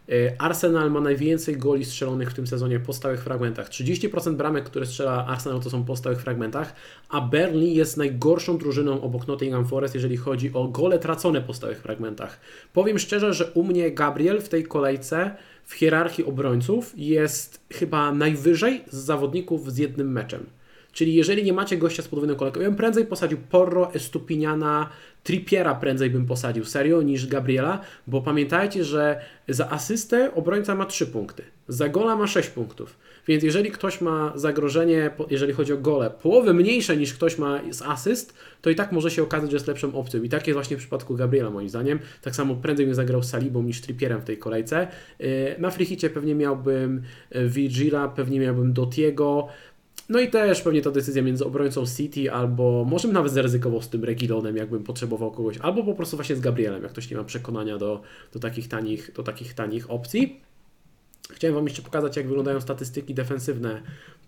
[0.10, 3.70] E, Arsenal ma najwięcej goli strzelonych w tym sezonie po stałych fragmentach.
[3.70, 6.76] 30% bramek, które strzela Arsenal, to są po stałych fragmentach,
[7.10, 11.82] a Burnley jest najgorszą drużyną obok Nottingham Forest, jeżeli chodzi o gole tracone po stałych
[11.82, 12.40] fragmentach.
[12.74, 18.84] Powiem szczerze, że u mnie Gabriel w tej kolejce w hierarchii obrońców jest chyba najwyżej
[18.92, 20.46] z zawodników z jednym meczem.
[20.96, 24.90] Czyli jeżeli nie macie gościa z podwójną kolejką, ja bym prędzej posadził Porro, Estupiniana,
[25.24, 31.08] Trippiera prędzej bym posadził serio niż Gabriela, bo pamiętajcie, że za asystę obrońca ma 3
[31.08, 32.98] punkty, za gola ma 6 punktów.
[33.28, 37.82] Więc jeżeli ktoś ma zagrożenie, jeżeli chodzi o gole, połowę mniejsze niż ktoś ma z
[37.82, 40.24] asyst, to i tak może się okazać, że jest lepszą opcją.
[40.24, 42.00] I tak jest właśnie w przypadku Gabriela moim zdaniem.
[42.22, 44.88] Tak samo prędzej bym zagrał z Salibą niż Trippierem w tej kolejce.
[45.22, 47.02] Y, na frichicie pewnie miałbym
[47.36, 49.48] y, Vigila, pewnie miałbym Dotiego,
[50.10, 54.04] no i też pewnie to decyzja między obrońcą City, albo może nawet zaryzykował z tym
[54.04, 57.78] Regilonem, jakbym potrzebował kogoś, albo po prostu właśnie z Gabrielem, jak ktoś nie ma przekonania
[57.78, 58.02] do,
[58.34, 60.45] do, takich, tanich, do takich tanich opcji.
[61.34, 63.82] Chciałem Wam jeszcze pokazać, jak wyglądają statystyki defensywne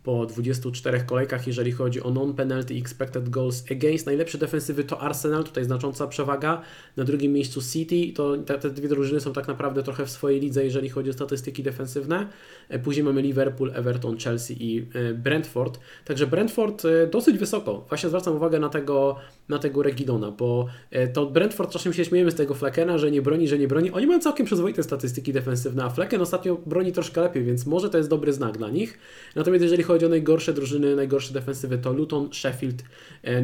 [0.08, 4.06] po 24 kolejkach, jeżeli chodzi o non-penalty expected goals against.
[4.06, 6.62] Najlepsze defensywy to Arsenal, tutaj znacząca przewaga.
[6.98, 10.40] Na drugim miejscu City, to te, te dwie drużyny są tak naprawdę trochę w swojej
[10.40, 12.28] lidze, jeżeli chodzi o statystyki defensywne.
[12.70, 15.80] E, później mamy Liverpool, Everton, Chelsea i e, Brentford.
[16.06, 17.86] Także Brentford e, dosyć wysoko.
[17.90, 19.16] Właśnie zwracam uwagę na tego,
[19.50, 20.68] na tego Regidona, bo
[21.14, 23.92] to Brentford czasem się śmiejemy z tego Fleckena, że nie broni, że nie broni.
[23.92, 27.98] Oni mają całkiem przyzwoite statystyki defensywne, a Flecken ostatnio broni troszkę lepiej, więc może to
[27.98, 29.00] jest dobry znak dla nich.
[29.36, 32.84] Natomiast jeżeli chodzi o najgorsze drużyny, najgorsze defensywy, to Luton, Sheffield,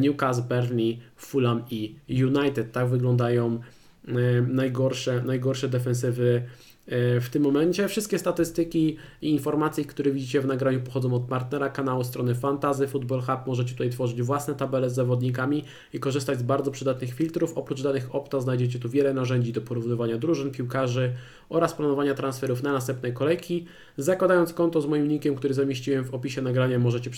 [0.00, 2.72] Newcastle, Burnley, Fulham i United.
[2.72, 3.60] Tak wyglądają
[4.48, 6.73] najgorsze, najgorsze defensywy E,
[7.20, 7.88] w tym momencie.
[7.88, 13.20] Wszystkie statystyki i informacje, które widzicie w nagraniu pochodzą od partnera kanału strony Fantazy Football
[13.20, 13.46] Hub.
[13.46, 17.58] Możecie tutaj tworzyć własne tabele z zawodnikami i korzystać z bardzo przydatnych filtrów.
[17.58, 21.12] Oprócz danych Opta znajdziecie tu wiele narzędzi do porównywania drużyn, piłkarzy
[21.48, 23.66] oraz planowania transferów na następnej kolejki.
[23.96, 27.10] Zakładając konto z moim linkiem, który zamieściłem w opisie nagrania, możecie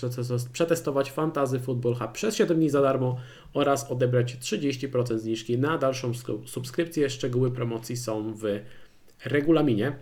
[0.52, 3.16] przetestować Fantazy Football Hub przez 7 dni za darmo
[3.54, 6.12] oraz odebrać 30% zniżki na dalszą
[6.46, 7.10] subskrypcję.
[7.10, 8.44] Szczegóły promocji są w
[9.26, 9.92] regulaminie.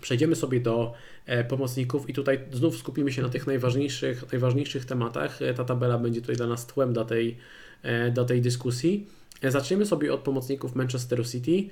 [0.00, 0.94] Przejdziemy sobie do
[1.26, 5.42] e, pomocników i tutaj znów skupimy się na tych najważniejszych, najważniejszych tematach.
[5.42, 7.36] E, ta tabela będzie tutaj dla nas tłem do tej,
[7.82, 9.06] e, do tej dyskusji.
[9.48, 11.68] Zaczniemy sobie od pomocników Manchesteru City.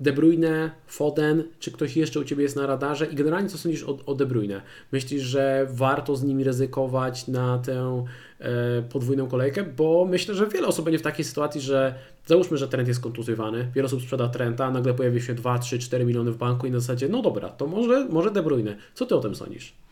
[0.00, 3.84] De Bruyne, Foden, czy ktoś jeszcze u Ciebie jest na radarze i generalnie co sądzisz
[3.84, 4.62] o, o De Bruyne?
[4.92, 8.04] Myślisz, że warto z nimi ryzykować na tę
[8.40, 9.64] e, podwójną kolejkę?
[9.76, 11.94] Bo myślę, że wiele osób będzie w takiej sytuacji, że
[12.26, 16.04] załóżmy, że trend jest kontuzjowany, wiele osób sprzeda Trenta, nagle pojawi się 2, 3, 4
[16.04, 18.76] miliony w banku i na zasadzie, no dobra, to może, może De Bruyne.
[18.94, 19.83] Co Ty o tym sądzisz?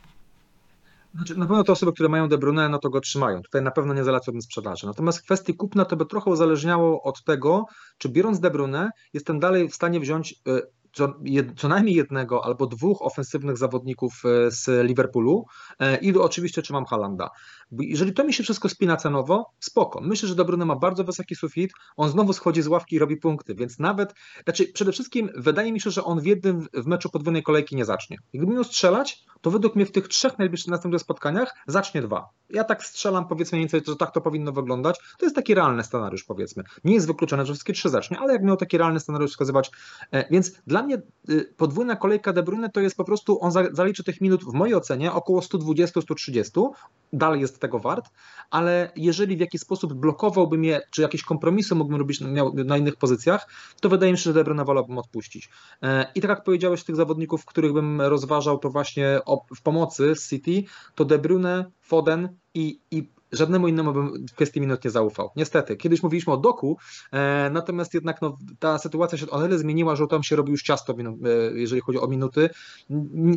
[1.14, 3.42] Znaczy, na pewno te osoby, które mają De Bruyne, no to go trzymają.
[3.42, 4.86] Tutaj na pewno nie zalecałbym sprzedaży.
[4.86, 7.64] Natomiast w kwestii kupna to by trochę uzależniało od tego,
[7.98, 11.14] czy biorąc De Bruyne, jestem dalej w stanie wziąć y, co,
[11.56, 16.84] co, najmniej jednego albo dwóch ofensywnych zawodników y, z Liverpoolu y, i oczywiście czy mam
[16.84, 17.28] Halanda.
[17.78, 20.00] Jeżeli to mi się wszystko spina cenowo, spoko.
[20.00, 23.54] Myślę, że Dobruny ma bardzo wysoki sufit, on znowu schodzi z ławki i robi punkty,
[23.54, 27.42] więc nawet, znaczy przede wszystkim wydaje mi się, że on w jednym w meczu podwójnej
[27.42, 28.16] kolejki nie zacznie.
[28.34, 32.28] Gdyby miał strzelać, to według mnie w tych trzech najbliższych następnych spotkaniach zacznie dwa.
[32.50, 34.98] Ja tak strzelam powiedzmy mniej więcej, że tak to powinno wyglądać.
[35.18, 36.62] To jest taki realny scenariusz powiedzmy.
[36.84, 39.70] Nie jest wykluczone, że wszystkie trzy zacznie, ale jak miał taki realny scenariusz wskazywać,
[40.10, 44.04] e, więc dla mnie y, podwójna kolejka De Bruyne to jest po prostu, on zaliczy
[44.04, 46.70] tych minut w mojej ocenie około 120-130,
[47.12, 48.10] dalej jest tego wart,
[48.50, 52.28] ale jeżeli w jakiś sposób blokowałby mnie, czy jakieś kompromisy mógłbym robić na,
[52.64, 53.48] na innych pozycjach,
[53.80, 55.48] to wydaje mi się, że De Bruyne wolałbym odpuścić.
[55.82, 59.20] E, I tak jak powiedziałeś, tych zawodników, których bym rozważał, to właśnie
[59.56, 64.60] w pomocy z City, to De Bruyne, Foden i, i żadnemu innemu bym w kwestii
[64.60, 65.30] minut nie zaufał.
[65.36, 66.78] Niestety, kiedyś mówiliśmy o doku,
[67.12, 70.62] e, natomiast jednak no, ta sytuacja się o tyle zmieniła, że tam się robi już
[70.62, 72.50] ciasto, e, jeżeli chodzi o minuty.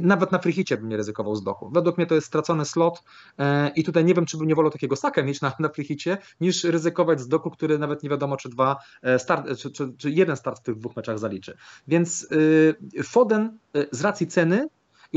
[0.02, 1.70] Nawet na frichicie bym nie ryzykował z doku.
[1.74, 3.04] Według mnie to jest stracony slot
[3.40, 6.18] e, i tutaj nie wiem, czy bym nie wolał takiego saka mieć na, na frichicie,
[6.42, 10.12] niż ryzykować z doku, który nawet nie wiadomo, czy dwa e, start, czy, czy, czy,
[10.12, 11.58] jeden start w tych dwóch meczach zaliczy.
[11.88, 12.28] Więc
[12.98, 14.68] e, Foden e, z racji ceny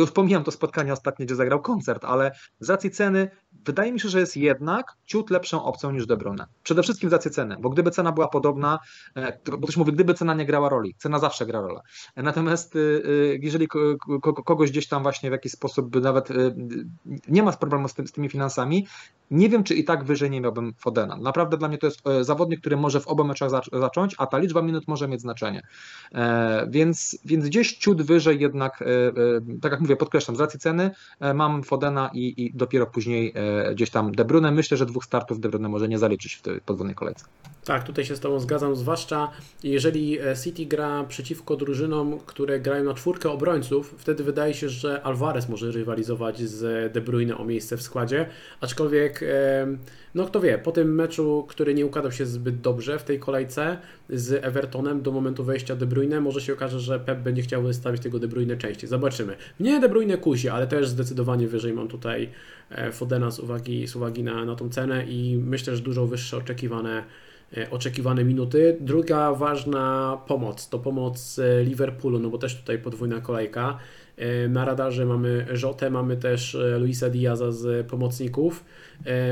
[0.03, 3.31] już pomijam to spotkanie ostatnie, gdzie zagrał koncert, ale z racji ceny
[3.65, 6.47] wydaje mi się, że jest jednak ciut lepszą opcją niż De Bruyne.
[6.63, 8.79] Przede wszystkim z racji ceny, bo gdyby cena była podobna,
[9.17, 11.81] e, bo ktoś mówi, gdyby cena nie grała roli, cena zawsze gra rolę.
[12.17, 13.69] Natomiast y, y, jeżeli
[14.45, 16.29] kogoś gdzieś tam właśnie w jakiś sposób nawet
[17.29, 18.87] nie ma problemu z tymi finansami,
[19.31, 21.17] nie wiem, czy i tak wyżej nie miałbym Fodena.
[21.17, 24.39] Naprawdę dla mnie to jest e, zawodnik, który może w obu meczach zacząć, a ta
[24.39, 25.63] liczba minut może mieć znaczenie.
[26.15, 28.85] E, więc, więc gdzieś ciut wyżej jednak,
[29.63, 30.91] tak jak mówię, podkreślam, z racji ceny
[31.35, 33.35] mam Fodena i, i dopiero później
[33.73, 34.53] gdzieś tam De Bruyne.
[34.53, 37.25] Myślę, że dwóch startów De Bruyne może nie zaliczyć w tej podwójnej kolejce.
[37.65, 39.31] Tak, tutaj się z Tobą zgadzam, zwłaszcza
[39.63, 45.03] jeżeli e, City gra przeciwko drużynom, które grają na czwórkę obrońców, wtedy wydaje się, że
[45.03, 48.29] Alvarez może rywalizować z De Bruyne o miejsce w składzie,
[48.61, 49.18] aczkolwiek,
[50.15, 53.79] no kto wie, po tym meczu, który nie układał się zbyt dobrze w tej kolejce
[54.11, 58.03] z Evertonem do momentu wejścia De Bruyne, może się okaże, że Pep będzie chciał wystawić
[58.03, 58.89] tego De Bruyne częściej.
[58.89, 59.37] Zobaczymy.
[59.61, 62.29] Nie De Bruyne kusi, ale też zdecydowanie wyżej mam tutaj
[62.71, 66.37] e, Fodena z uwagi, z uwagi na, na tą cenę i myślę, że dużo wyższe
[66.37, 67.05] oczekiwane
[67.57, 68.77] E, oczekiwane minuty.
[68.81, 73.79] Druga ważna pomoc to pomoc e, Liverpoolu, no bo też tutaj podwójna kolejka.
[74.19, 78.65] E, na radarze mamy Rzotę, mamy też Luisa Diaza z pomocników.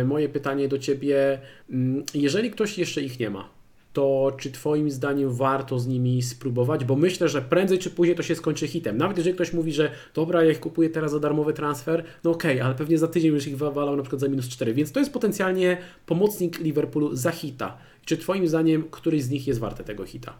[0.04, 1.38] Moje pytanie do Ciebie,
[1.70, 3.48] mm, jeżeli ktoś jeszcze ich nie ma,
[3.96, 6.84] to czy Twoim zdaniem warto z nimi spróbować?
[6.84, 8.96] Bo myślę, że prędzej czy później to się skończy hitem.
[8.96, 12.54] Nawet jeżeli ktoś mówi, że dobra, ja ich kupuję teraz za darmowy transfer, no okej,
[12.54, 15.00] okay, ale pewnie za tydzień już ich wywalał na przykład za minus 4, więc to
[15.00, 17.78] jest potencjalnie pomocnik Liverpoolu za hita.
[18.04, 20.34] Czy Twoim zdaniem któryś z nich jest warte tego hita?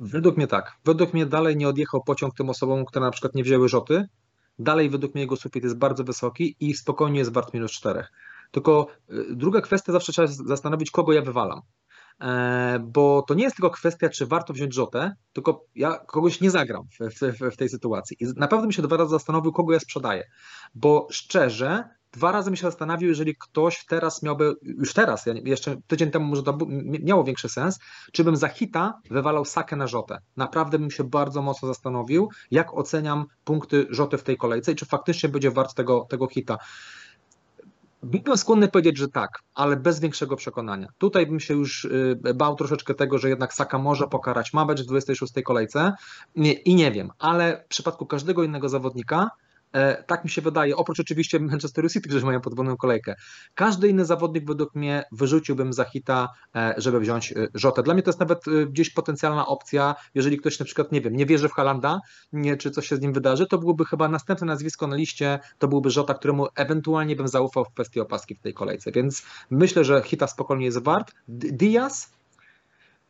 [0.00, 0.72] Według mnie tak.
[0.84, 4.08] Według mnie dalej nie odjechał pociąg tym osobom, które na przykład nie wzięły rzoty.
[4.58, 8.04] Dalej według mnie jego sufit jest bardzo wysoki i spokojnie jest wart minus 4.
[8.50, 11.60] Tylko y, druga kwestia, zawsze trzeba zastanowić, kogo ja wywalam.
[12.20, 16.50] E, bo to nie jest tylko kwestia, czy warto wziąć rzotę, tylko ja kogoś nie
[16.50, 18.16] zagram w, w, w tej sytuacji.
[18.20, 20.24] I naprawdę bym się dwa razy zastanowił, kogo ja sprzedaję.
[20.74, 26.10] Bo szczerze, dwa razy bym się zastanowił, jeżeli ktoś teraz miałby, już teraz, jeszcze tydzień
[26.10, 26.58] temu może to
[27.02, 27.78] miało większy sens,
[28.12, 30.18] czy bym za hita wywalał sakę na rzotę.
[30.36, 34.86] Naprawdę bym się bardzo mocno zastanowił, jak oceniam punkty rzoty w tej kolejce i czy
[34.86, 36.58] faktycznie będzie wart tego, tego hita.
[38.02, 40.88] Byłem skłonny powiedzieć, że tak, ale bez większego przekonania.
[40.98, 44.86] Tutaj bym się już y, bał troszeczkę tego, że jednak Saka może pokarać Mabecz w
[44.86, 45.92] 26 kolejce
[46.64, 49.30] i nie wiem, ale w przypadku każdego innego zawodnika
[50.06, 53.14] tak mi się wydaje, oprócz oczywiście Manchester City, którzy mają podwójną kolejkę.
[53.54, 57.34] Każdy inny zawodnik według mnie wyrzuciłbym za hita, e, żeby wziąć.
[57.76, 61.16] E, Dla mnie to jest nawet gdzieś potencjalna opcja, jeżeli ktoś na przykład, nie wiem,
[61.16, 62.00] nie wierzy w Halanda,
[62.32, 65.68] nie, czy coś się z nim wydarzy, to byłoby chyba następne nazwisko na liście, to
[65.68, 70.02] byłby Żota, któremu ewentualnie bym zaufał w kwestii opaski w tej kolejce, więc myślę, że
[70.02, 71.12] hita spokojnie jest wart.
[71.28, 72.15] Diaz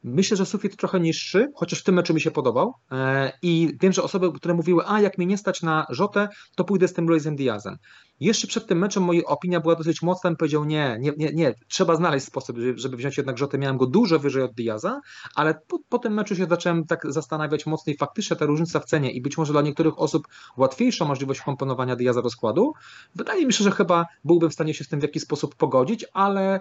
[0.05, 2.75] Myślę, że sufit trochę niższy, chociaż w tym meczu mi się podobał.
[2.93, 6.65] E, I wiem, że osoby, które mówiły, a jak mnie nie stać na Rzotę, to
[6.65, 7.77] pójdę z tym Luisem Diazem.
[8.21, 11.55] Jeszcze przed tym meczem moja opinia była dosyć mocna, bym powiedział nie, nie, nie, nie,
[11.69, 13.59] trzeba znaleźć sposób, żeby wziąć jednak Rzotę.
[13.59, 15.01] Miałem go dużo wyżej od Diaza,
[15.35, 17.97] ale po, po tym meczu się zacząłem tak zastanawiać mocniej.
[17.97, 20.23] Faktycznie ta różnica w cenie i być może dla niektórych osób
[20.57, 22.73] łatwiejsza możliwość komponowania Diaza do składu.
[23.15, 26.05] Wydaje mi się, że chyba byłbym w stanie się z tym w jakiś sposób pogodzić,
[26.13, 26.61] ale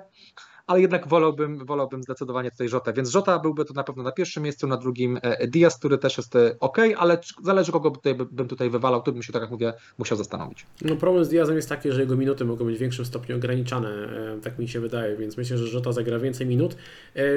[0.68, 4.44] ale jednak wolałbym, wolałbym zdecydowanie tutaj Żota, więc Żota byłby to na pewno na pierwszym
[4.44, 8.48] miejscu, na drugim e, Diaz, który też jest e, ok, ale zależy kogo tutaj, bym
[8.48, 10.66] tutaj wywalał, tu bym się tak jak mówię musiał zastanowić.
[10.82, 13.90] No problem z Diazem jest taki, że jego minuty mogą być w większym stopniu ograniczane,
[13.90, 16.78] e, tak mi się wydaje, więc myślę, że Żota zagra więcej minut.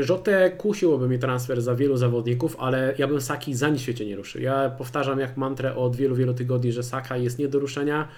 [0.00, 4.16] Żotę kusiłoby mnie transfer za wielu zawodników, ale ja bym Saki za nic świecie nie
[4.16, 4.42] ruszył.
[4.42, 8.08] Ja powtarzam jak mantrę od wielu, wielu tygodni, że Saka jest nie do ruszenia.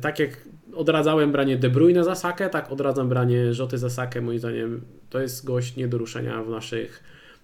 [0.00, 4.20] Tak jak odradzałem branie De Bruyne za Sakę, tak odradzam branie Rzoty za Sakę.
[4.32, 7.02] Moim zdaniem to jest gość nie do ruszenia w naszych,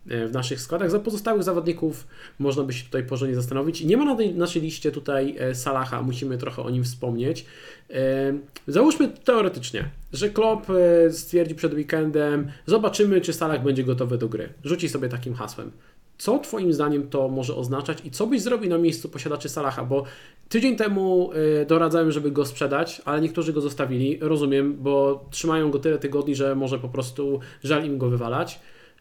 [0.09, 0.91] e, w naszych składach.
[0.91, 2.07] Za pozostałych zawodników
[2.39, 3.81] można by się tutaj porządnie zastanowić.
[3.85, 7.47] Nie ma na tej naszej liście tutaj e, Salaha, musimy trochę o nim wspomnieć.
[7.91, 10.67] E, załóżmy teoretycznie, że Klopp
[11.11, 14.49] stwierdzi przed weekendem, zobaczymy czy Salah będzie gotowy do gry.
[14.65, 15.71] Rzuci sobie takim hasłem.
[16.19, 19.85] Co Twoim zdaniem to może oznaczać i co byś zrobił na miejscu posiadaczy Salaha?
[19.85, 20.05] Bo
[20.49, 21.31] tydzień temu
[21.63, 24.19] y, doradzałem, żeby go sprzedać, ale niektórzy go zostawili.
[24.21, 28.61] Rozumiem, bo trzymają go tyle tygodni, że może po prostu żal im go wywalać.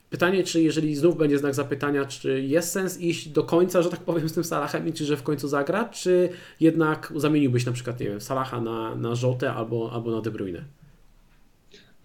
[0.10, 4.00] Pytanie, czy jeżeli znów będzie znak zapytania, czy jest sens iść do końca, że tak
[4.00, 8.00] powiem, z tym Salahem i czy że w końcu zagra, czy jednak zamieniłbyś na przykład,
[8.00, 10.77] nie wiem, Salaha na, na Żotę albo, albo na De Bruyne?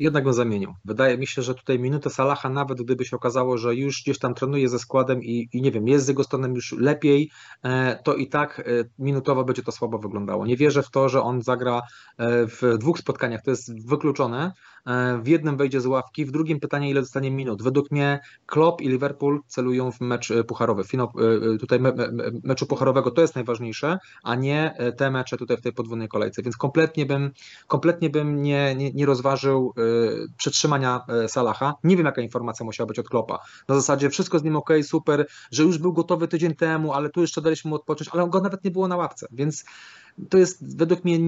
[0.02, 0.74] Jednak go zamienił.
[0.84, 4.34] Wydaje mi się, że tutaj minutę Salaha, nawet gdyby się okazało, że już gdzieś tam
[4.34, 7.30] trenuje ze składem i, i nie wiem, jest z jego stroną już lepiej,
[7.62, 8.62] e, to i tak e,
[8.98, 10.46] minutowo będzie to słabo wyglądało.
[10.46, 11.82] Nie wierzę w to, że on zagra
[12.18, 14.52] e, w dwóch spotkaniach, to jest wykluczone.
[15.22, 17.62] W jednym wejdzie z ławki, w drugim pytanie, ile dostanie minut.
[17.62, 20.84] Według mnie Klopp i Liverpool celują w mecz pucharowy.
[20.84, 21.12] Finał
[21.60, 22.12] tutaj me, me,
[22.44, 26.42] meczu pucharowego to jest najważniejsze, a nie te mecze tutaj w tej podwójnej kolejce.
[26.42, 27.30] Więc kompletnie bym,
[27.66, 29.74] kompletnie bym nie, nie, nie rozważył
[30.36, 31.74] przetrzymania e, Salaha.
[31.84, 33.38] Nie wiem, jaka informacja musiała być od Klopa.
[33.68, 37.20] Na zasadzie wszystko z nim ok, super, że już był gotowy tydzień temu, ale tu
[37.20, 39.64] jeszcze daliśmy mu odpocząć, ale go nawet nie było na ławce, więc
[40.28, 41.18] to jest według mnie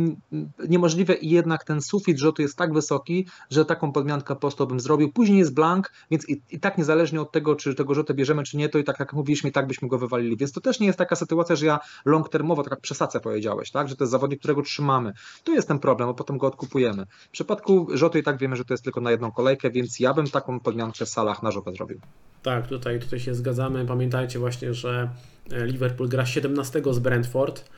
[0.69, 5.13] niemożliwe i jednak ten sufit rzotu jest tak wysoki, że taką podmiankę po bym zrobił.
[5.13, 8.57] Później jest blank, więc i, i tak niezależnie od tego, czy tego rzutę bierzemy, czy
[8.57, 10.37] nie, to i tak jak mówiliśmy, i tak byśmy go wywalili.
[10.37, 13.71] Więc to też nie jest taka sytuacja, że ja long termowo, tak jak przesace powiedziałeś,
[13.71, 15.13] tak, że to jest zawodnik, którego trzymamy.
[15.45, 17.07] Tu jest ten problem, bo potem go odkupujemy.
[17.07, 20.15] W przypadku rzotu i tak wiemy, że to jest tylko na jedną kolejkę, więc ja
[20.15, 22.01] bym taką podmiankę w salach na rzutę zrobił.
[22.43, 23.87] Tak, tutaj, tutaj się zgadzamy.
[23.87, 25.11] Pamiętajcie właśnie, że
[25.51, 27.71] Liverpool gra 17 z Brentford,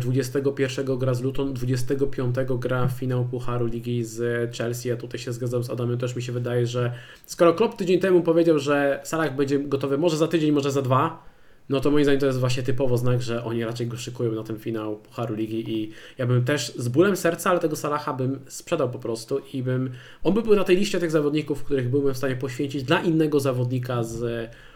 [0.00, 4.88] 21 e, gra z Luton, 25 gra finał Pucharu Ligi z Chelsea.
[4.88, 6.92] Ja tutaj się zgadzam z Adamem, też mi się wydaje, że
[7.26, 11.24] skoro Klopp tydzień temu powiedział, że Salah będzie gotowy może za tydzień, może za dwa,
[11.68, 14.42] no to moim zdaniem to jest właśnie typowo znak, że oni raczej go szykują na
[14.42, 18.40] ten finał Pucharu Ligi i ja bym też z bólem serca, ale tego Salaha bym
[18.48, 19.90] sprzedał po prostu i bym,
[20.22, 23.40] on by był na tej liście tych zawodników, których byłbym w stanie poświęcić dla innego
[23.40, 24.73] zawodnika z E,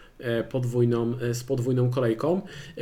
[0.50, 2.40] podwójną, e, z podwójną kolejką.
[2.78, 2.80] E,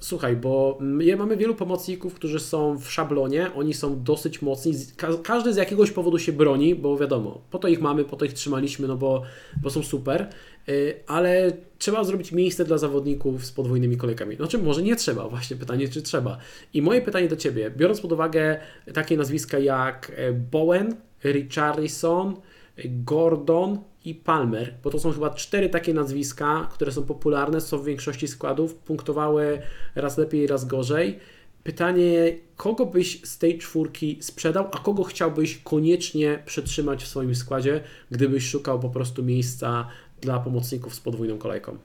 [0.00, 4.72] słuchaj, bo my mamy wielu pomocników, którzy są w szablonie, oni są dosyć mocni,
[5.22, 8.32] każdy z jakiegoś powodu się broni, bo wiadomo, po to ich mamy, po to ich
[8.32, 9.22] trzymaliśmy, no bo,
[9.62, 10.28] bo są super,
[11.06, 14.36] ale trzeba zrobić miejsce dla zawodników z podwójnymi kolejkami.
[14.36, 16.38] Znaczy, może nie trzeba, właśnie pytanie, czy trzeba.
[16.74, 18.60] I moje pytanie do Ciebie, biorąc pod uwagę
[18.94, 20.12] takie nazwiska jak
[20.52, 22.36] Bowen, Richarlison,
[22.84, 27.84] Gordon i Palmer, bo to są chyba cztery takie nazwiska, które są popularne, są w
[27.84, 29.62] większości składów, punktowały
[29.94, 31.18] raz lepiej, raz gorzej.
[31.62, 37.80] Pytanie, kogo byś z tej czwórki sprzedał, a kogo chciałbyś koniecznie przetrzymać w swoim składzie,
[38.10, 39.88] gdybyś szukał po prostu miejsca
[40.20, 41.78] dla pomocników z podwójną kolejką?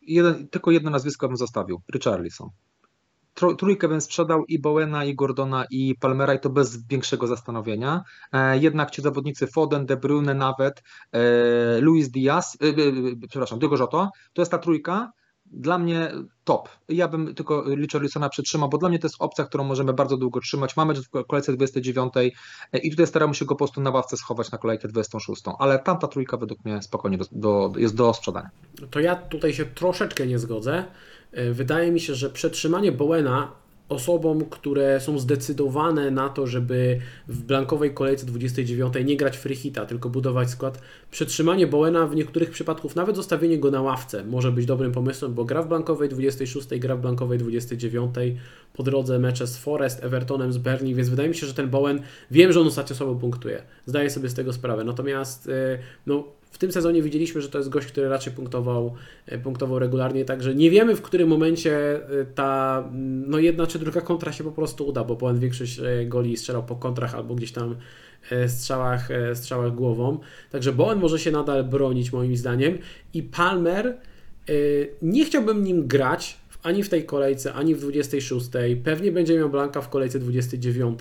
[0.00, 2.50] Jeden, tylko jedno nazwisko bym zostawił, Richarlison
[3.58, 8.02] trójkę bym sprzedał i Bowena, i Gordona, i Palmera i to bez większego zastanowienia.
[8.32, 14.10] E, jednak ci zawodnicy Foden, De Bruyne nawet, e, Luis Diaz, e, przepraszam, Diogo Jota,
[14.32, 15.12] to jest ta trójka,
[15.52, 16.12] dla mnie
[16.44, 16.68] top.
[16.88, 20.40] Ja bym tylko Richarlisona przetrzymał, bo dla mnie to jest opcja, którą możemy bardzo długo
[20.40, 20.76] trzymać.
[20.76, 22.12] Mamy w kolejce 29
[22.82, 26.08] i tutaj staramy się go po prostu na ławce schować na kolejkę 26, ale tamta
[26.08, 28.50] trójka według mnie spokojnie do, do, jest do sprzedania.
[28.90, 30.84] To ja tutaj się troszeczkę nie zgodzę.
[31.36, 33.52] E, wydaje mi się, że przetrzymanie Bowena
[33.88, 40.08] osobom, które są zdecydowane na to, żeby w blankowej kolejce 29 nie grać freehita, tylko
[40.08, 40.80] budować skład.
[41.10, 45.44] Przetrzymanie Bowena w niektórych przypadkach, nawet zostawienie go na ławce może być dobrym pomysłem, bo
[45.44, 48.14] gra w blankowej 26, gra w blankowej 29
[48.72, 52.02] po drodze mecze z Forest, Evertonem, z Berlin, więc wydaje mi się, że ten Bowen,
[52.30, 56.24] wiem, że on ostatnio słabo punktuje, zdaję sobie z tego sprawę, natomiast y, no,
[56.56, 58.94] w tym sezonie widzieliśmy, że to jest gość, który raczej punktował,
[59.32, 62.84] y, punktował regularnie, także nie wiemy w którym momencie y, ta
[63.26, 66.76] no jedna czy druga kontra się po prostu uda, bo Bowen większość goli strzelał po
[66.76, 67.76] kontrach albo gdzieś tam
[68.46, 70.18] strzałach, strzałach głową.
[70.50, 72.78] Także Bowen może się nadal bronić moim zdaniem
[73.14, 73.96] i Palmer
[75.02, 78.46] nie chciałbym nim grać ani w tej kolejce, ani w 26.
[78.84, 80.98] Pewnie będzie miał Blanka w kolejce 29.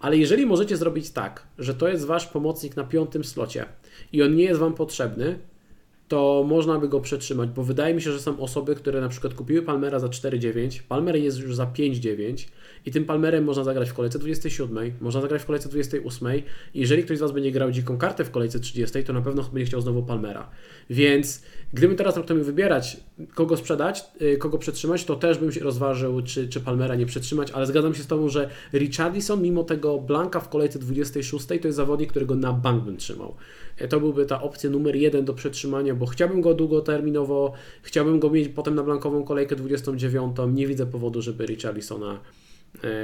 [0.00, 3.64] Ale jeżeli możecie zrobić tak, że to jest wasz pomocnik na piątym slocie
[4.12, 5.38] i on nie jest wam potrzebny,
[6.08, 9.34] to można by go przetrzymać, bo wydaje mi się, że są osoby, które na przykład
[9.34, 12.48] kupiły Palmera za 4,9, Palmer jest już za 5,9
[12.88, 16.28] i tym Palmerem można zagrać w kolejce 27, można zagrać w kolejce 28
[16.74, 19.42] i jeżeli ktoś z Was będzie grał dziką kartę w kolejce 30, to na pewno
[19.42, 20.50] będzie chciał znowu Palmera.
[20.90, 22.96] Więc gdybym teraz raptem wybierać,
[23.34, 27.50] kogo sprzedać, y, kogo przetrzymać, to też bym się rozważył, czy, czy Palmera nie przetrzymać,
[27.50, 31.76] ale zgadzam się z Tobą, że Richardson mimo tego Blanka w kolejce 26 to jest
[31.76, 33.34] zawodnik, którego na bank bym trzymał.
[33.78, 38.30] E, to byłby ta opcja numer jeden do przetrzymania, bo chciałbym go długoterminowo, chciałbym go
[38.30, 40.36] mieć potem na blankową kolejkę 29.
[40.52, 42.20] Nie widzę powodu, żeby Richarlisona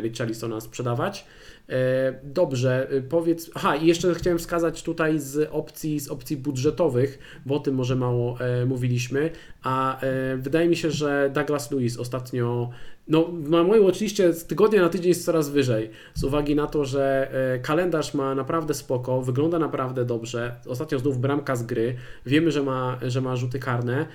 [0.02, 1.26] Richarlisona sprzedawać.
[1.68, 3.50] E, dobrze, e, powiedz.
[3.54, 7.96] Aha, i jeszcze chciałem wskazać tutaj z opcji, z opcji budżetowych, bo o tym może
[7.96, 9.30] mało mówiliśmy.
[9.62, 10.00] A
[10.36, 12.70] wydaje mi się, że Douglas Lewis ostatnio.
[13.08, 16.84] No, na mojej oczywiście z tygodnia na tydzień jest coraz wyżej, z uwagi na to,
[16.84, 17.30] że
[17.62, 20.56] kalendarz ma naprawdę spoko, wygląda naprawdę dobrze.
[20.66, 21.96] Ostatnio znów bramka z gry.
[22.26, 24.06] Wiemy, że ma, że ma rzuty karne.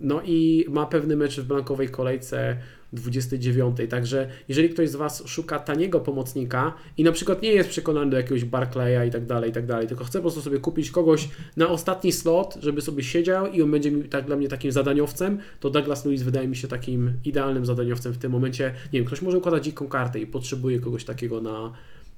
[0.00, 2.56] No i ma pewny mecz w blankowej kolejce
[2.92, 3.76] 29.
[3.90, 8.16] Także jeżeli ktoś z Was szuka taniego pomocnika i na przykład nie jest przekonany do
[8.16, 11.28] jakiegoś Barclaya i tak dalej, i tak dalej, tylko chce po prostu sobie kupić kogoś
[11.56, 15.70] na ostatni slot, żeby sobie siedział i on będzie tak dla mnie takim zadaniowcem, to
[15.70, 18.74] Douglas Lewis wydaje mi się takim idealnym zadaniowcem w tym momencie.
[18.92, 21.72] Nie wiem, ktoś może układać dziką kartę i potrzebuje kogoś takiego na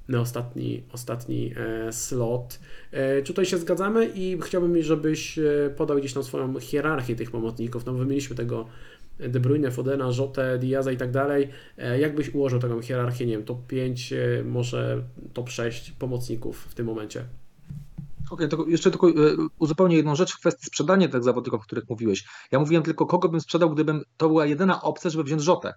[0.09, 2.61] na ostatni, ostatni e, slot.
[2.91, 5.43] E, tutaj się zgadzamy i chciałbym, żebyś e,
[5.77, 7.87] podał gdzieś tam swoją hierarchię tych pomocników.
[7.87, 8.67] No, wymieniliśmy tego
[9.19, 11.49] De Bruyne, Fodena, Jotę, Diaza i tak dalej.
[11.79, 15.03] E, jak byś ułożył taką hierarchię, nie wiem, top 5, e, może
[15.33, 17.25] top 6 pomocników w tym momencie?
[18.31, 19.13] Okej, okay, jeszcze tylko e,
[19.59, 22.25] uzupełnię jedną rzecz w kwestii sprzedania tych zawodników, o których mówiłeś.
[22.53, 25.75] Ja mówiłem tylko, kogo bym sprzedał, gdybym to była jedyna opcja, żeby wziąć Rzotę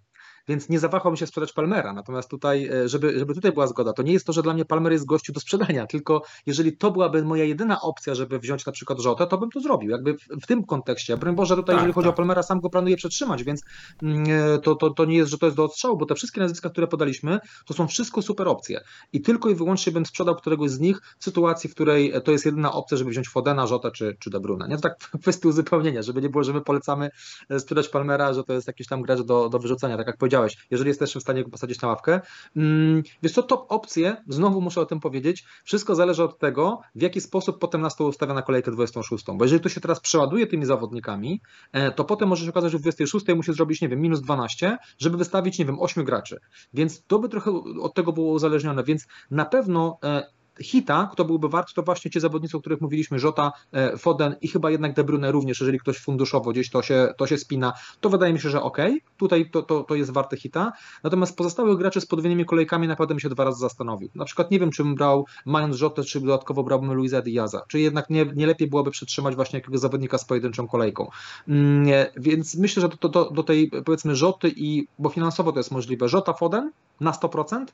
[0.47, 1.93] więc nie zawahałbym się sprzedać Palmera.
[1.93, 4.65] Natomiast tutaj, e, żeby, żeby tutaj była zgoda, to nie jest to, że dla mnie
[4.65, 8.71] Palmer jest gościu do sprzedania, tylko jeżeli to byłaby moja jedyna opcja, żeby wziąć na
[8.71, 9.91] przykład Rzotę, to bym to zrobił.
[9.91, 11.17] Jakby w, w tym kontekście.
[11.17, 12.13] Broń Boże, tutaj tak, jeżeli chodzi tak.
[12.13, 13.61] o Palmera, sam go planuję przetrzymać, więc
[14.03, 14.23] mm,
[14.55, 16.69] e, to, to, to nie jest, że to jest do odstrzału, bo te wszystkie nazwiska,
[16.69, 18.81] które podaliśmy, to są wszystko super opcje.
[19.13, 22.45] I tylko i wyłącznie bym sprzedał któregoś z nich w sytuacji, w której to jest
[22.45, 24.67] jedyna opcja, żeby wziąć Fodena, Rzotę czy, czy De Bruyne.
[24.67, 27.09] Nie to tak w kwestii uzupełnienia, żeby nie było, że my polecamy
[27.49, 30.67] e, sprzedać Palmera, że to jest jakiś tam gracz do, do wyrzucenia, tak jak powiedziałeś.
[30.71, 32.21] Jeżeli jesteś w stanie go posadzić na ławkę.
[32.55, 37.01] Mm, więc to top opcje, znowu muszę o tym powiedzieć, wszystko zależy od tego, w
[37.01, 39.25] jaki sposób potem nas to ustawia na kolejkę 26.
[39.35, 42.77] Bo jeżeli to się teraz przeładuje tymi zawodnikami, e, to potem może się okazać, że
[42.77, 46.37] w 26 musi zrobić, nie wiem, minus 12, żeby wystawić, nie wiem, 8 graczy.
[46.73, 47.51] Więc to by trochę
[47.81, 50.23] od tego było uzależnione, więc na pewno e,
[50.59, 54.47] hita, kto byłby wart, to właśnie ci zawodnicy, o których mówiliśmy, Żota, e, Foden i
[54.47, 58.09] chyba jednak De Bruyne również, jeżeli ktoś funduszowo gdzieś to się, to się spina, to
[58.09, 58.77] wydaje mi się, że ok,
[59.17, 60.71] tutaj to, to, to jest warte hita,
[61.03, 64.09] natomiast pozostałych graczy z podwójnymi kolejkami naprawdę mi się dwa razy zastanowił.
[64.15, 67.79] Na przykład nie wiem, czy bym brał, mając Żotę, czy dodatkowo brałbym Luisa Diaza, czy
[67.79, 71.09] jednak nie, nie lepiej byłoby przetrzymać właśnie jakiegoś zawodnika z pojedynczą kolejką.
[71.47, 71.85] Mm,
[72.17, 76.33] więc myślę, że to, do tej powiedzmy Żoty i, bo finansowo to jest możliwe, Żota,
[76.33, 77.65] Foden na 100%,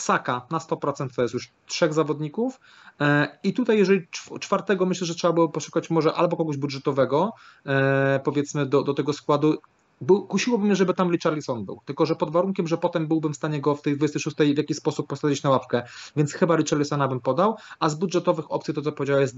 [0.00, 2.60] Saka na 100% to jest już trzech zawodników.
[3.00, 4.06] E, I tutaj, jeżeli
[4.40, 7.32] czwartego, myślę, że trzeba było poszukać może albo kogoś budżetowego,
[7.66, 9.58] e, powiedzmy, do, do tego składu,
[10.00, 13.36] był, kusiłoby mnie, żeby tam Richarlison był, tylko że pod warunkiem, że potem byłbym w
[13.36, 15.82] stanie go w tej 26 w jakiś sposób postawić na łapkę,
[16.16, 19.30] więc chyba Richarlisona bym podał, a z budżetowych opcji to co powiedziałeś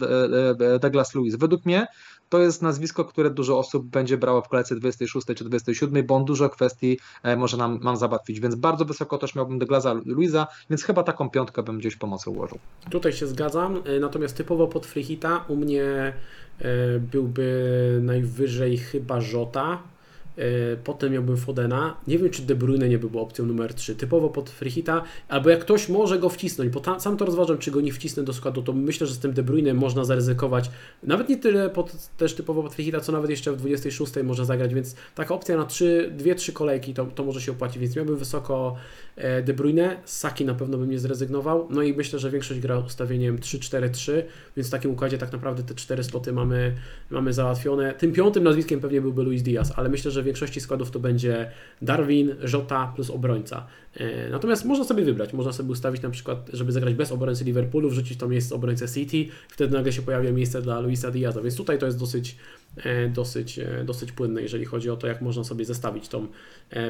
[0.81, 1.37] Douglas Lewis.
[1.37, 1.87] Według mnie
[2.29, 6.25] to jest nazwisko, które dużo osób będzie brało w kolejce 26 czy 27, bo on
[6.25, 10.83] dużo kwestii e, może nam, mam załatwić, więc bardzo wysoko też miałbym Douglasa Luisa, więc
[10.83, 12.59] chyba taką piątkę bym gdzieś pomocy ułożył.
[12.91, 16.13] Tutaj się zgadzam, e, natomiast typowo pod Frichita u mnie e,
[16.99, 19.83] byłby najwyżej chyba Żota,
[20.85, 21.97] potem miałbym Fodena.
[22.07, 23.95] Nie wiem, czy De Bruyne nie byłby opcją numer 3.
[23.95, 27.71] Typowo pod Frichita, albo jak ktoś może go wcisnąć, bo tam, sam to rozważam, czy
[27.71, 30.71] go nie wcisnę do składu, to myślę, że z tym De Bruyne można zaryzykować.
[31.03, 34.75] Nawet nie tyle pod, też typowo pod Frichita, co nawet jeszcze w 26 może zagrać,
[34.75, 38.77] więc taka opcja na 2-3 kolejki to, to może się opłacić, więc miałbym wysoko
[39.17, 42.79] e, De Bruyne, Saki na pewno bym nie zrezygnował, no i myślę, że większość gra
[42.79, 44.13] ustawieniem 3-4-3,
[44.57, 46.75] więc w takim układzie tak naprawdę te cztery sloty mamy,
[47.11, 47.95] mamy załatwione.
[47.95, 51.51] Tym piątym nazwiskiem pewnie byłby Luis Diaz, ale myślę, że większości składów to będzie
[51.83, 53.67] Darwin, Jota plus obrońca.
[53.97, 57.91] E, natomiast można sobie wybrać, można sobie ustawić na przykład, żeby zagrać bez obrońcy Liverpoolu,
[57.91, 61.79] wrzucić to miejsce obrońcę City, wtedy nagle się pojawia miejsce dla Luisa Diaza, więc tutaj
[61.79, 62.37] to jest dosyć,
[62.77, 66.27] e, dosyć, e, dosyć płynne, jeżeli chodzi o to, jak można sobie zestawić tą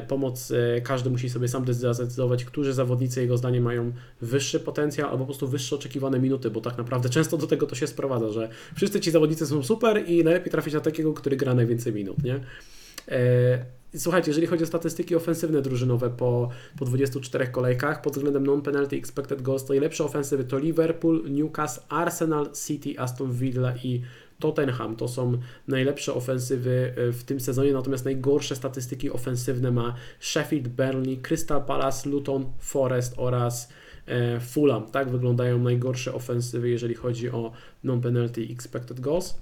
[0.07, 0.53] pomoc.
[0.83, 5.47] Każdy musi sobie sam zdecydować, którzy zawodnicy jego zdaniem mają wyższy potencjał albo po prostu
[5.47, 9.11] wyższe oczekiwane minuty, bo tak naprawdę często do tego to się sprowadza, że wszyscy ci
[9.11, 12.39] zawodnicy są super i najlepiej trafić na takiego, który gra najwięcej minut, nie?
[13.95, 16.49] Słuchajcie, jeżeli chodzi o statystyki ofensywne drużynowe po,
[16.79, 22.99] po 24 kolejkach, pod względem non-penalty expected goals, najlepsze ofensywy to Liverpool, Newcastle, Arsenal, City,
[22.99, 24.01] Aston Villa i
[24.39, 24.95] Tottenham.
[24.95, 25.37] To są
[25.67, 32.09] najlepsze ofensywy e, w tym sezonie, natomiast najgorsze statystyki ofensywne ma Sheffield, Burnley, Crystal Palace,
[32.09, 33.69] Luton, Forest oraz
[34.05, 34.91] e, Fulham.
[34.91, 37.51] Tak wyglądają najgorsze ofensywy, jeżeli chodzi o
[37.83, 39.35] non-penalty expected goals.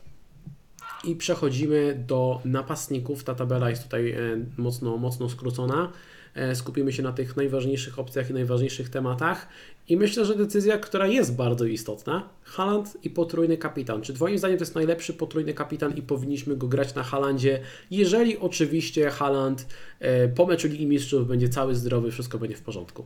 [1.03, 3.23] I przechodzimy do napastników.
[3.23, 4.17] Ta tabela jest tutaj e,
[4.57, 5.91] mocno, mocno skrócona.
[6.35, 9.47] E, skupimy się na tych najważniejszych opcjach i najważniejszych tematach.
[9.87, 14.01] I myślę, że decyzja, która jest bardzo istotna, Haland i potrójny kapitan.
[14.01, 17.59] Czy Twoim zdaniem to jest najlepszy potrójny kapitan i powinniśmy go grać na Halandzie,
[17.91, 19.67] jeżeli oczywiście Haland
[19.99, 23.05] e, po meczu Ligi Mistrzów będzie cały zdrowy, wszystko będzie w porządku?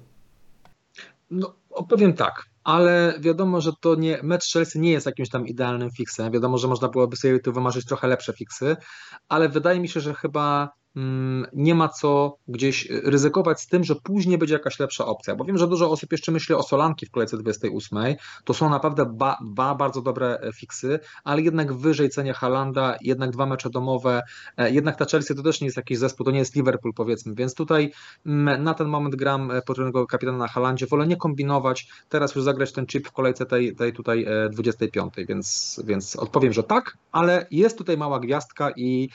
[1.31, 1.55] No,
[1.89, 6.31] powiem tak ale wiadomo, że to nie, mecz Chelsea nie jest jakimś tam idealnym fixem.
[6.31, 8.75] Wiadomo, że można byłoby sobie tu wymarzyć trochę lepsze fixy,
[9.29, 10.69] ale wydaje mi się, że chyba
[11.53, 15.35] nie ma co gdzieś ryzykować z tym, że później będzie jakaś lepsza opcja.
[15.35, 17.99] Bo wiem, że dużo osób jeszcze myśli o Solanki w kolejce 28.
[18.43, 23.31] To są naprawdę ba, dwa bardzo dobre e, fiksy, ale jednak wyżej cenie Halanda, jednak
[23.31, 24.21] dwa mecze domowe,
[24.57, 27.35] e, jednak ta Chelsea to też nie jest jakiś zespół, to nie jest Liverpool powiedzmy,
[27.35, 27.91] więc tutaj
[28.25, 32.43] mm, na ten moment gram e, potrójnego kapitana na Halandzie, wolę nie kombinować, teraz już
[32.43, 37.47] zagrać ten chip w kolejce tej, tej tutaj 25, więc, więc odpowiem, że tak, ale
[37.51, 39.09] jest tutaj mała gwiazdka i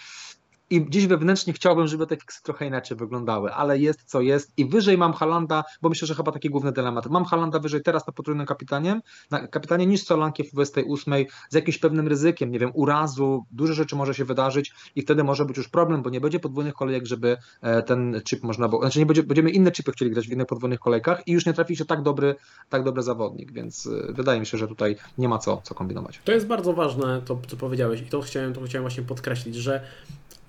[0.70, 4.64] i gdzieś wewnętrznie chciałbym, żeby te fiksy trochę inaczej wyglądały, ale jest co jest i
[4.64, 7.06] wyżej mam Halanda, bo myślę, że chyba taki główny dylemat.
[7.06, 9.00] Mam Halanda wyżej teraz na potrójnym kapitanie,
[9.30, 11.14] na kapitanie niż Solankie w 28
[11.50, 15.44] z jakimś pewnym ryzykiem, nie wiem, urazu, dużo rzeczy może się wydarzyć i wtedy może
[15.44, 18.98] być już problem, bo nie będzie podwójnych kolejek, żeby e, ten chip można było, znaczy
[18.98, 21.76] nie będzie, będziemy inne chipy chcieli grać w innych podwójnych kolejkach i już nie trafi
[21.76, 22.34] się tak dobry,
[22.68, 26.20] tak dobry zawodnik, więc e, wydaje mi się, że tutaj nie ma co, co kombinować.
[26.24, 29.84] To jest bardzo ważne, to co powiedziałeś i to chciałem, to chciałem właśnie podkreślić, że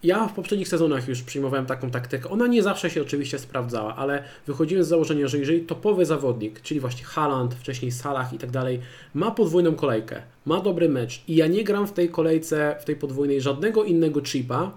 [0.03, 2.29] ja w poprzednich sezonach już przyjmowałem taką taktykę.
[2.29, 6.79] Ona nie zawsze się oczywiście sprawdzała, ale wychodziłem z założenia, że jeżeli topowy zawodnik, czyli
[6.79, 8.79] właśnie Haaland, wcześniej Salah i tak dalej,
[9.13, 12.95] ma podwójną kolejkę, ma dobry mecz i ja nie gram w tej kolejce, w tej
[12.95, 14.71] podwójnej żadnego innego chipa,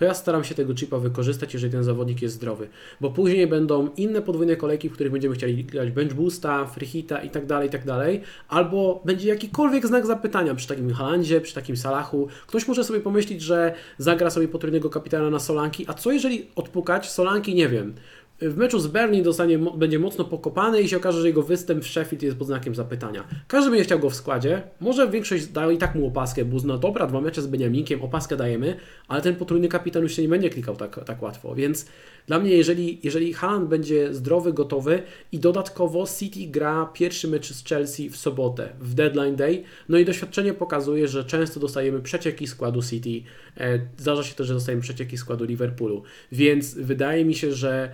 [0.00, 2.68] to ja staram się tego chipa wykorzystać, jeżeli ten zawodnik jest zdrowy.
[3.00, 7.22] Bo później będą inne podwójne kolejki, w których będziemy chcieli grać bench boosta, free hita
[7.22, 8.22] i tak dalej, i tak dalej.
[8.48, 12.28] Albo będzie jakikolwiek znak zapytania przy takim Halandzie, przy takim Salachu.
[12.46, 17.10] Ktoś może sobie pomyśleć, że zagra sobie potrójnego kapitana na Solanki, a co jeżeli odpukać
[17.10, 17.94] Solanki, nie wiem,
[18.40, 21.86] w meczu z Berlin dostanie, będzie mocno pokopany i się okaże, że jego występ w
[21.86, 23.24] Sheffield jest pod znakiem zapytania.
[23.48, 26.78] Każdy będzie chciał go w składzie, może większość da i tak mu opaskę, bo no
[26.78, 28.76] dobra, dwa mecze z Beniaminkiem, opaskę dajemy,
[29.08, 31.86] ale ten potrójny kapitan już się nie będzie klikał tak, tak łatwo, więc
[32.26, 37.64] dla mnie, jeżeli, jeżeli Haaland będzie zdrowy, gotowy i dodatkowo City gra pierwszy mecz z
[37.64, 42.82] Chelsea w sobotę, w deadline day, no i doświadczenie pokazuje, że często dostajemy przecieki składu
[42.82, 43.22] City,
[43.56, 47.90] e, zdarza się też, że dostajemy przecieki składu Liverpoolu, więc wydaje mi się, że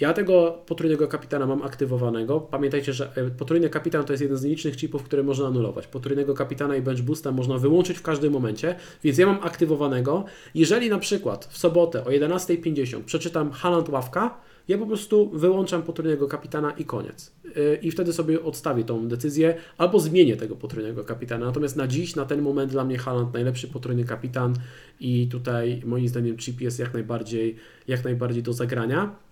[0.00, 2.40] ja tego potrójnego kapitana mam aktywowanego.
[2.40, 5.86] Pamiętajcie, że e, potrójny kapitan to jest jeden z nielicznych chipów, które można anulować.
[5.86, 8.74] Potrójnego kapitana i bench boosta można wyłączyć w każdym momencie,
[9.04, 10.24] więc ja mam aktywowanego.
[10.54, 16.28] Jeżeli na przykład w sobotę o 11.50 przeczytam Haland ławka, ja po prostu wyłączam potrójnego
[16.28, 17.32] kapitana i koniec.
[17.56, 21.46] E, I wtedy sobie odstawię tą decyzję albo zmienię tego potrójnego kapitana.
[21.46, 24.54] Natomiast na dziś, na ten moment dla mnie Haland najlepszy potrójny kapitan
[25.00, 27.56] i tutaj moim zdaniem chip jest jak najbardziej,
[27.88, 29.27] jak najbardziej do zagrania.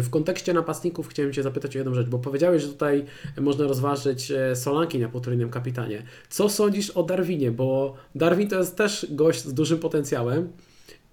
[0.00, 3.04] W kontekście napastników chciałem Cię zapytać o jedną rzecz, bo powiedziałeś, że tutaj
[3.40, 6.02] można rozważyć e, Solanki na potrójnym kapitanie.
[6.28, 7.50] Co sądzisz o Darwinie?
[7.50, 10.52] Bo Darwin to jest też gość z dużym potencjałem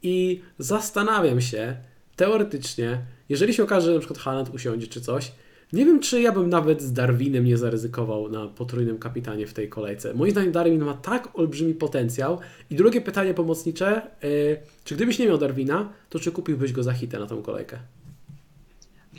[0.04, 1.76] i zastanawiam się
[2.16, 5.32] teoretycznie, jeżeli się okaże, że na przykład Haaland usiądzie czy coś,
[5.74, 9.70] nie wiem, czy ja bym nawet z Darwinem nie zaryzykował na potrójnym kapitanie w tej
[9.70, 10.14] kolejce.
[10.14, 12.40] Moim zdaniem Darwin ma tak olbrzymi potencjał.
[12.70, 16.94] I drugie pytanie pomocnicze, yy, czy gdybyś nie miał Darwina, to czy kupiłbyś go za
[16.94, 17.80] hitę na tą kolejkę?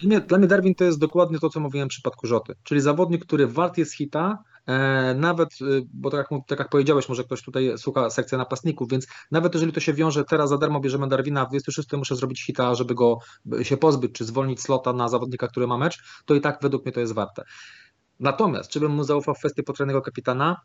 [0.01, 2.81] Dla mnie, dla mnie Darwin to jest dokładnie to, co mówiłem w przypadku Rzoty, czyli
[2.81, 7.25] zawodnik, który wart jest hita, e, nawet, e, bo tak jak, tak jak powiedziałeś, może
[7.25, 11.09] ktoś tutaj słucha sekcja napastników, więc nawet jeżeli to się wiąże, teraz za darmo bierzemy
[11.09, 13.19] Darwina, w 26 muszę zrobić hita, żeby go
[13.63, 16.93] się pozbyć, czy zwolnić slota na zawodnika, który ma mecz, to i tak według mnie
[16.93, 17.45] to jest warte.
[18.21, 20.57] Natomiast, czy bym mu zaufał w kwestii potrójnego kapitana?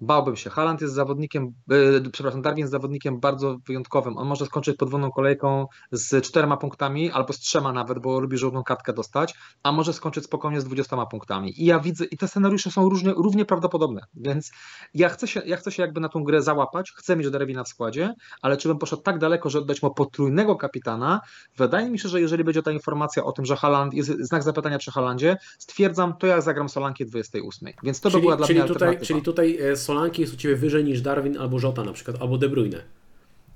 [0.00, 0.50] Bałbym się.
[0.50, 4.18] Haaland jest zawodnikiem, yy, przepraszam, Darwin jest zawodnikiem bardzo wyjątkowym.
[4.18, 8.62] On może skończyć podwójną kolejką z czterema punktami, albo z trzema nawet, bo lubi żółtą
[8.62, 11.62] kartkę dostać, a może skończyć spokojnie z dwudziestoma punktami.
[11.62, 14.50] I ja widzę, i te scenariusze są różnie, równie prawdopodobne, więc
[14.94, 17.68] ja chcę, się, ja chcę się jakby na tą grę załapać, chcę mieć Darwina w
[17.68, 21.20] składzie, ale czy bym poszedł tak daleko, że oddać mu potrójnego kapitana?
[21.56, 24.78] Wydaje mi się, że jeżeli będzie ta informacja o tym, że Haaland, jest znak zapytania
[24.78, 27.72] przy Haalandzie, stwierdzam, to ja zagram Solanki 28.
[27.82, 30.36] Więc to czyli, by była dla czyli mnie tutaj, Czyli tutaj e, Solanki jest u
[30.36, 32.82] Ciebie wyżej niż Darwin albo Żota na przykład, albo De Bruyne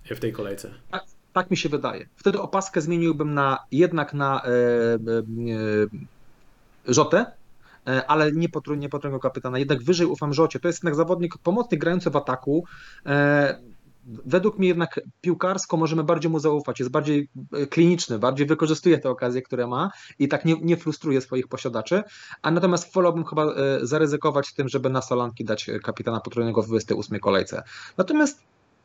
[0.05, 0.71] w tej kolejce.
[0.91, 2.07] Tak, tak mi się wydaje.
[2.17, 4.99] Wtedy opaskę zmieniłbym na jednak na e, e,
[6.87, 7.27] Żotę,
[7.87, 9.59] e, ale nie potrójnie potrójnego kapitana.
[9.59, 10.61] Jednak wyżej ufam Rzocie.
[10.61, 12.65] To jest jednak zawodnik pomocnik grający w ataku.
[13.07, 13.59] E,
[14.05, 19.11] według mnie jednak piłkarsko możemy bardziej mu zaufać, jest bardziej e, kliniczny, bardziej wykorzystuje te
[19.11, 22.03] okazje, które ma i tak nie, nie frustruje swoich posiadaczy,
[22.43, 27.21] a natomiast wolałbym chyba e, zaryzykować tym, żeby na Solanki dać kapitana potrójnego w 28
[27.21, 27.63] kolejce.
[27.97, 28.43] Natomiast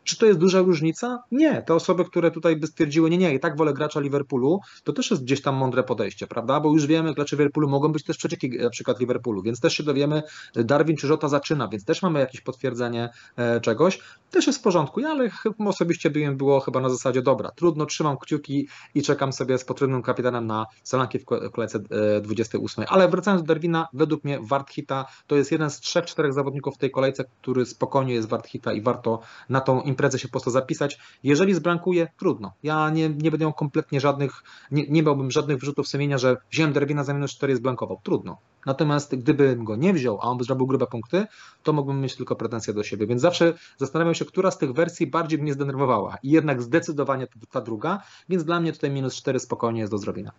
[0.07, 1.23] czy to jest duża różnica?
[1.31, 1.61] Nie.
[1.61, 5.11] Te osoby, które tutaj by stwierdziły, nie, nie, i tak wolę gracza Liverpoolu, to też
[5.11, 6.59] jest gdzieś tam mądre podejście, prawda?
[6.59, 9.83] Bo już wiemy, gracze Liverpoolu mogą być też przecieki na przykład Liverpoolu, więc też się
[9.83, 10.23] dowiemy,
[10.55, 13.99] Darwin czy Żota zaczyna, więc też mamy jakieś potwierdzenie e, czegoś.
[14.31, 15.29] Też jest w porządku, ja, ale
[15.65, 19.65] osobiście by im było chyba na zasadzie, dobra, trudno, trzymam kciuki i czekam sobie z
[19.65, 21.79] potrójnym kapitanem na Solanki w kolejce
[22.21, 22.83] 28.
[22.83, 26.33] E, ale wracając do Darwina, według mnie wart hita to jest jeden z trzech, czterech
[26.33, 30.27] zawodników w tej kolejce, który spokojnie jest wart hita i warto na tą imprezę się
[30.27, 30.99] po prostu zapisać.
[31.23, 32.53] Jeżeli zbrankuje, trudno.
[32.63, 36.73] Ja nie, nie będę miał kompletnie żadnych, nie, nie miałbym żadnych wyrzutów sumienia, że wziąłem
[36.73, 37.99] Derwina za minus 4 i zblankował.
[38.03, 38.37] Trudno.
[38.65, 41.27] Natomiast gdybym go nie wziął, a on by zrobił grube punkty,
[41.63, 43.07] to mógłbym mieć tylko pretensje do siebie.
[43.07, 46.17] Więc zawsze zastanawiam się, która z tych wersji bardziej mnie zdenerwowała.
[46.23, 50.31] I jednak zdecydowanie ta druga, więc dla mnie tutaj minus 4 spokojnie jest do zrobienia.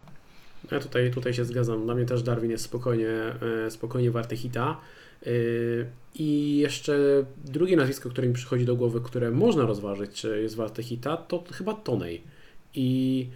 [0.72, 1.84] Ja tutaj, tutaj się zgadzam.
[1.84, 3.08] Dla mnie też Darwin jest spokojnie,
[3.66, 4.80] e, spokojnie warty hita.
[5.26, 10.56] Yy, I jeszcze drugie nazwisko, które mi przychodzi do głowy, które można rozważyć, czy jest
[10.56, 12.22] warte hita, to chyba Tonej.
[12.74, 13.26] I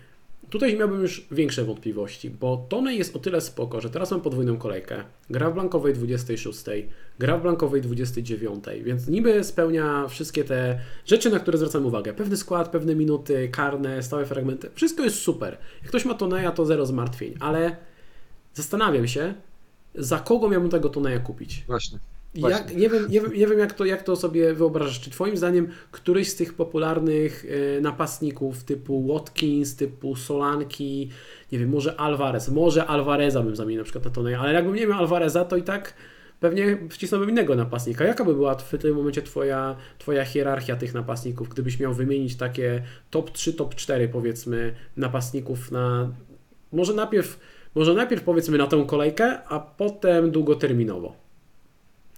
[0.52, 4.56] tutaj miałbym już większe wątpliwości, bo Tonej jest o tyle spoko, że teraz mam podwójną
[4.56, 5.04] kolejkę.
[5.30, 6.64] Gra w blankowej 26,
[7.18, 12.14] gra w blankowej 29, więc niby spełnia wszystkie te rzeczy, na które zwracam uwagę.
[12.14, 14.70] Pewny skład, pewne minuty, karne, stałe fragmenty.
[14.74, 15.58] Wszystko jest super.
[15.80, 17.76] Jak ktoś ma Toneja, to zero zmartwień, ale
[18.54, 19.34] zastanawiam się,
[19.94, 21.64] za kogo miałbym tego Toneja kupić?
[21.66, 21.98] Właśnie.
[22.34, 25.00] Jak, nie, wiem, nie, wiem, nie wiem, jak to, jak to sobie wyobrażasz.
[25.00, 27.44] Czy Twoim zdaniem któryś z tych popularnych
[27.76, 31.10] e, napastników typu Watkins, typu Solanki,
[31.52, 34.86] nie wiem, może Alvarez, może Alvareza bym zamienił na przykład na Toneja, ale jakbym nie
[34.86, 35.94] miał Alvareza, to i tak
[36.40, 38.04] pewnie wcisnąłbym innego napastnika.
[38.04, 42.82] Jaka by była w tym momencie twoja, twoja hierarchia tych napastników, gdybyś miał wymienić takie
[43.10, 46.12] top 3, top 4 powiedzmy napastników na...
[46.72, 47.38] Może najpierw
[47.74, 51.21] może najpierw powiedzmy na tą kolejkę, a potem długoterminowo.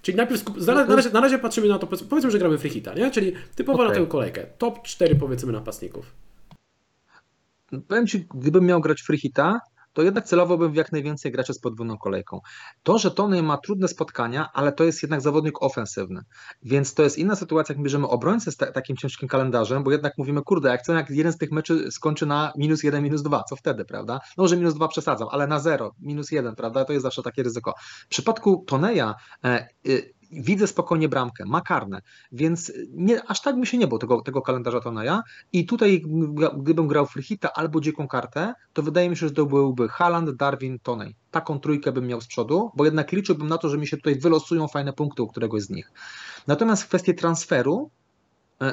[0.04, 0.56] Czyli najpierw skup...
[0.66, 3.10] na, razie, na razie patrzymy na to, powiedzmy, że gramy freehita, nie?
[3.10, 3.94] Czyli typowo okay.
[3.94, 4.46] na tę kolejkę.
[4.58, 6.12] Top 4 powiedzmy napastników.
[7.88, 9.60] Powiem Ci, gdybym miał grać freehita,
[9.94, 12.40] to jednak celowo bym w jak najwięcej graczy z podwójną kolejką.
[12.82, 16.20] To, że Tony ma trudne spotkania, ale to jest jednak zawodnik ofensywny,
[16.62, 20.12] więc to jest inna sytuacja, jak bierzemy obrońcę z ta takim ciężkim kalendarzem, bo jednak
[20.18, 23.42] mówimy, kurde, jak co, jak jeden z tych meczy skończy na minus jeden, minus dwa,
[23.48, 24.20] co wtedy, prawda?
[24.36, 26.84] No może minus dwa przesadzam, ale na zero, minus jeden, prawda?
[26.84, 27.74] To jest zawsze takie ryzyko.
[28.06, 29.14] W przypadku Toneja
[29.44, 29.68] e,
[30.34, 34.42] widzę spokojnie bramkę, ma karne, więc nie, aż tak mi się nie było tego, tego
[34.42, 35.22] kalendarza Toneja
[35.52, 36.02] i tutaj
[36.56, 40.78] gdybym grał Frichita albo dziką kartę, to wydaje mi się, że to byłby Haaland, Darwin,
[40.78, 41.14] Tonej.
[41.30, 44.18] Taką trójkę bym miał z przodu, bo jednak liczyłbym na to, że mi się tutaj
[44.18, 45.92] wylosują fajne punkty u któregoś z nich.
[46.46, 47.90] Natomiast w kwestii transferu,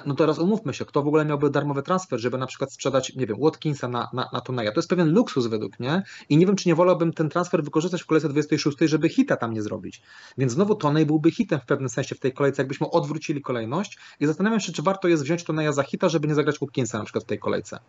[0.06, 3.28] no teraz umówmy się, kto w ogóle miałby darmowy transfer, żeby na przykład sprzedać, nie
[3.28, 4.72] wiem, Watkinsa na, na, na Toneja.
[4.72, 8.04] To jest pewien luksus według mnie i nie wiem, czy nie wolałbym ten transfer wykorzystać
[8.04, 10.02] w kolejce 26, żeby hita tam nie zrobić.
[10.38, 14.26] Więc znowu Tonej byłby hitem w pewnym sensie w tej kolejce, jakbyśmy odwrócili kolejność i
[14.26, 17.24] zastanawiam się, czy warto jest wziąć Toneja za hita, żeby nie zagrać Watkinsa na przykład
[17.24, 17.80] w tej kolejce.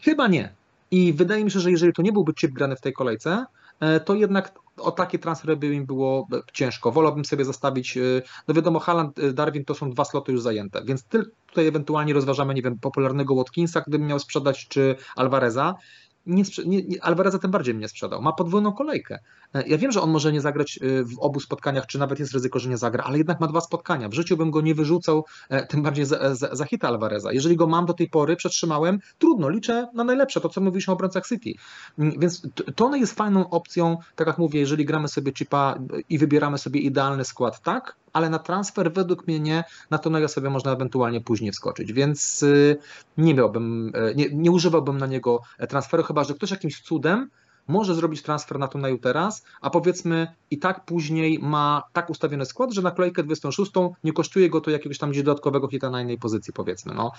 [0.00, 0.54] Chyba nie.
[0.90, 3.46] I wydaje mi się, że jeżeli to nie byłby chip grany w tej kolejce, e,
[4.04, 6.92] to jednak o takie transfery by im było ciężko.
[6.92, 10.84] Wolałbym sobie zostawić, y, no wiadomo, Haaland, y, Darwin to są dwa sloty już zajęte,
[10.84, 11.04] więc
[11.46, 15.74] tutaj ewentualnie rozważamy, nie wiem, popularnego Watkinsa, gdybym miał sprzedać, czy Alvareza
[16.26, 18.22] nie, nie, Alvareza tym bardziej mnie sprzedał.
[18.22, 19.18] Ma podwójną kolejkę.
[19.54, 22.32] E, ja wiem, że on może nie zagrać e, w obu spotkaniach, czy nawet jest
[22.32, 24.08] ryzyko, że nie zagra, ale jednak ma dwa spotkania.
[24.08, 27.32] W życiu bym go nie wyrzucał, e, tym bardziej za, za, za hita Alvareza.
[27.32, 30.94] Jeżeli go mam do tej pory, przetrzymałem, trudno, liczę na najlepsze, to co mówiliśmy o
[30.94, 31.52] obrońcach City.
[31.98, 32.42] Mm, więc
[32.76, 37.24] to jest fajną opcją, tak jak mówię, jeżeli gramy sobie chipa i wybieramy sobie idealny
[37.24, 41.92] skład, tak, ale na transfer według mnie nie, na to sobie można ewentualnie później wskoczyć,
[41.92, 42.78] więc y,
[43.16, 47.30] nie miałbym, y, nie, nie używałbym na niego transferu, chyba że ktoś jakimś cudem
[47.68, 52.72] może zrobić transfer na Toneju teraz, a powiedzmy i tak później ma tak ustawiony skład,
[52.72, 53.72] że na kolejkę 26
[54.04, 57.12] nie kosztuje go to jakiegoś tam gdzieś dodatkowego hita na innej pozycji powiedzmy, no.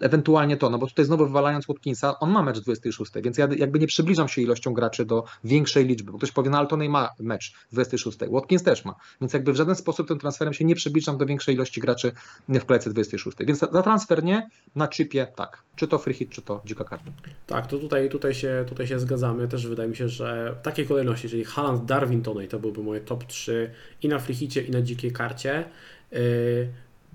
[0.00, 3.78] Ewentualnie to, no bo tutaj znowu wywalając Watkinsa, on ma mecz 26, więc ja jakby
[3.78, 7.10] nie przybliżam się ilością graczy do większej liczby, bo ktoś powie, no ale Tonej ma
[7.20, 11.18] mecz 26, Watkins też ma, więc jakby w żaden sposób tym transferem się nie przybliżam
[11.18, 12.12] do większej ilości graczy
[12.48, 16.42] w kolejce 26, więc za transfer nie, na chipie tak, czy to free hit, czy
[16.42, 17.10] to dzika karta.
[17.46, 20.86] Tak, to tutaj, tutaj, się, tutaj się zgadzamy, też wydaje mi się, że w takiej
[20.86, 23.70] kolejności, czyli Haaland, Darwin, Tonej, to byłby moje top 3
[24.02, 25.64] i na free hicie, i na dzikiej karcie.
[26.12, 26.18] Yy,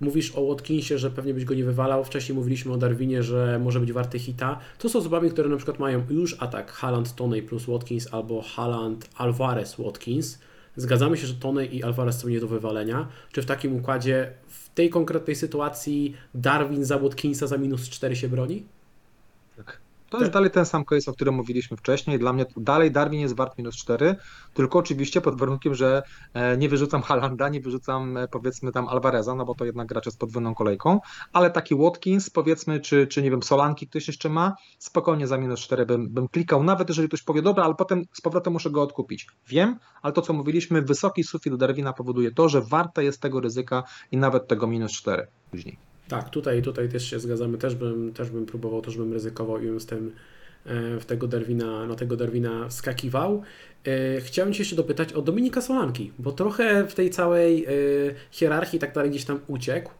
[0.01, 2.03] Mówisz o Watkinsie, że pewnie byś go nie wywalał.
[2.03, 4.59] Wcześniej mówiliśmy o Darwinie, że może być warty hita.
[4.78, 9.09] To są osobami, które na przykład mają już atak Haaland, Toney plus Watkins albo Haaland,
[9.15, 10.39] Alvarez, Watkins.
[10.76, 13.07] Zgadzamy się, że Toney i Alvarez są nie do wywalenia.
[13.32, 18.30] Czy w takim układzie, w tej konkretnej sytuacji Darwin za Watkinsa za minus 4 się
[18.30, 18.63] broni?
[19.57, 19.80] Tak.
[20.10, 22.20] To jest dalej ten sam case, o którym mówiliśmy wcześniej.
[22.20, 24.16] Dla mnie dalej Darwin jest wart minus 4,
[24.53, 26.03] tylko oczywiście pod warunkiem, że
[26.34, 30.12] e, nie wyrzucam Halanda, nie wyrzucam e, powiedzmy tam Alvareza, no bo to jednak gracze
[30.12, 30.99] z podwójną kolejką,
[31.34, 35.60] ale taki Watkins powiedzmy, czy, czy nie wiem, Solanki ktoś jeszcze ma, spokojnie za minus
[35.60, 38.82] 4 bym, bym klikał, nawet jeżeli ktoś powie, dobra, ale potem z powrotem muszę go
[38.82, 39.28] odkupić.
[39.47, 43.84] Wiem, ale to co mówiliśmy, wysoki sufit Darwina powoduje to, że warte jest tego ryzyka
[44.12, 45.88] i nawet tego minus 4 później.
[46.10, 49.66] Tak, tutaj, tutaj też się zgadzamy, też bym, też bym próbował, też bym ryzykował i
[49.66, 50.12] bym z tym
[50.66, 53.43] e, w tego Darwina, na tego Darwina wskakiwał.
[53.86, 57.70] E, chciałem Cię jeszcze dopytać o Dominika Solanki, bo trochę w tej całej e,
[58.32, 59.91] hierarchii tak dalej gdzieś tam uciekł.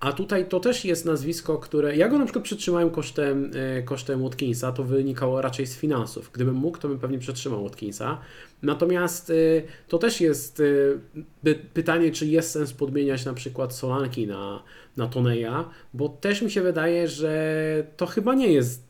[0.00, 1.96] A tutaj to też jest nazwisko, które.
[1.96, 3.50] Ja go na przykład przytrzymałem kosztem,
[3.84, 6.30] kosztem Watkinsa, to wynikało raczej z finansów.
[6.32, 8.18] Gdybym mógł, to bym pewnie przetrzymał Watkinsa.
[8.62, 9.32] Natomiast
[9.88, 10.62] to też jest
[11.74, 14.62] pytanie, czy jest sens podmieniać na przykład Solanki na,
[14.96, 18.88] na Toneja, bo też mi się wydaje, że to chyba nie jest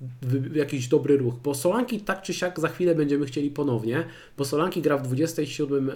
[0.55, 4.05] jakiś dobry ruch, bo Solanki tak czy siak za chwilę będziemy chcieli ponownie,
[4.39, 5.91] bo Solanki gra w 27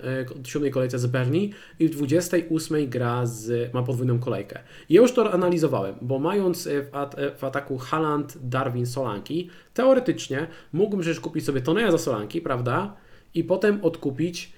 [0.44, 1.48] 7 kolejce z Bernie
[1.78, 4.58] i w 28 gra z, ma podwójną kolejkę.
[4.88, 11.00] Ja już to analizowałem, bo mając w, at, w ataku Haland, Darwin, Solanki, teoretycznie mógłbym
[11.00, 12.96] przecież kupić sobie Toneja za Solanki, prawda?
[13.34, 14.52] I potem odkupić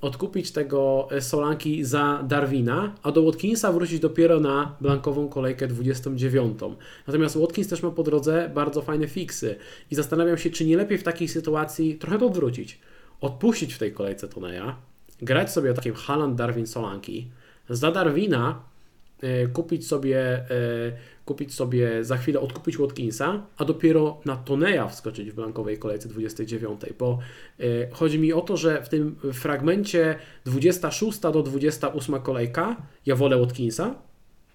[0.00, 6.58] odkupić tego y, Solanki za Darwina, a do Watkinsa wrócić dopiero na blankową kolejkę 29.
[7.06, 9.56] Natomiast Watkins też ma po drodze bardzo fajne fiksy
[9.90, 12.78] i zastanawiam się, czy nie lepiej w takiej sytuacji trochę to odwrócić.
[13.20, 14.76] Odpuścić w tej kolejce Toneja,
[15.22, 17.28] grać sobie takim Haaland, Darwin, Solanki,
[17.68, 18.62] za Darwina
[19.24, 20.44] y, kupić sobie
[21.24, 26.80] kupić sobie za chwilę, odkupić Watkinsa, a dopiero na Toneja wskoczyć w blankowej kolejce 29,
[26.98, 27.18] bo
[27.60, 33.38] y, chodzi mi o to, że w tym fragmencie 26 do 28 kolejka ja wolę
[33.38, 33.94] Watkinsa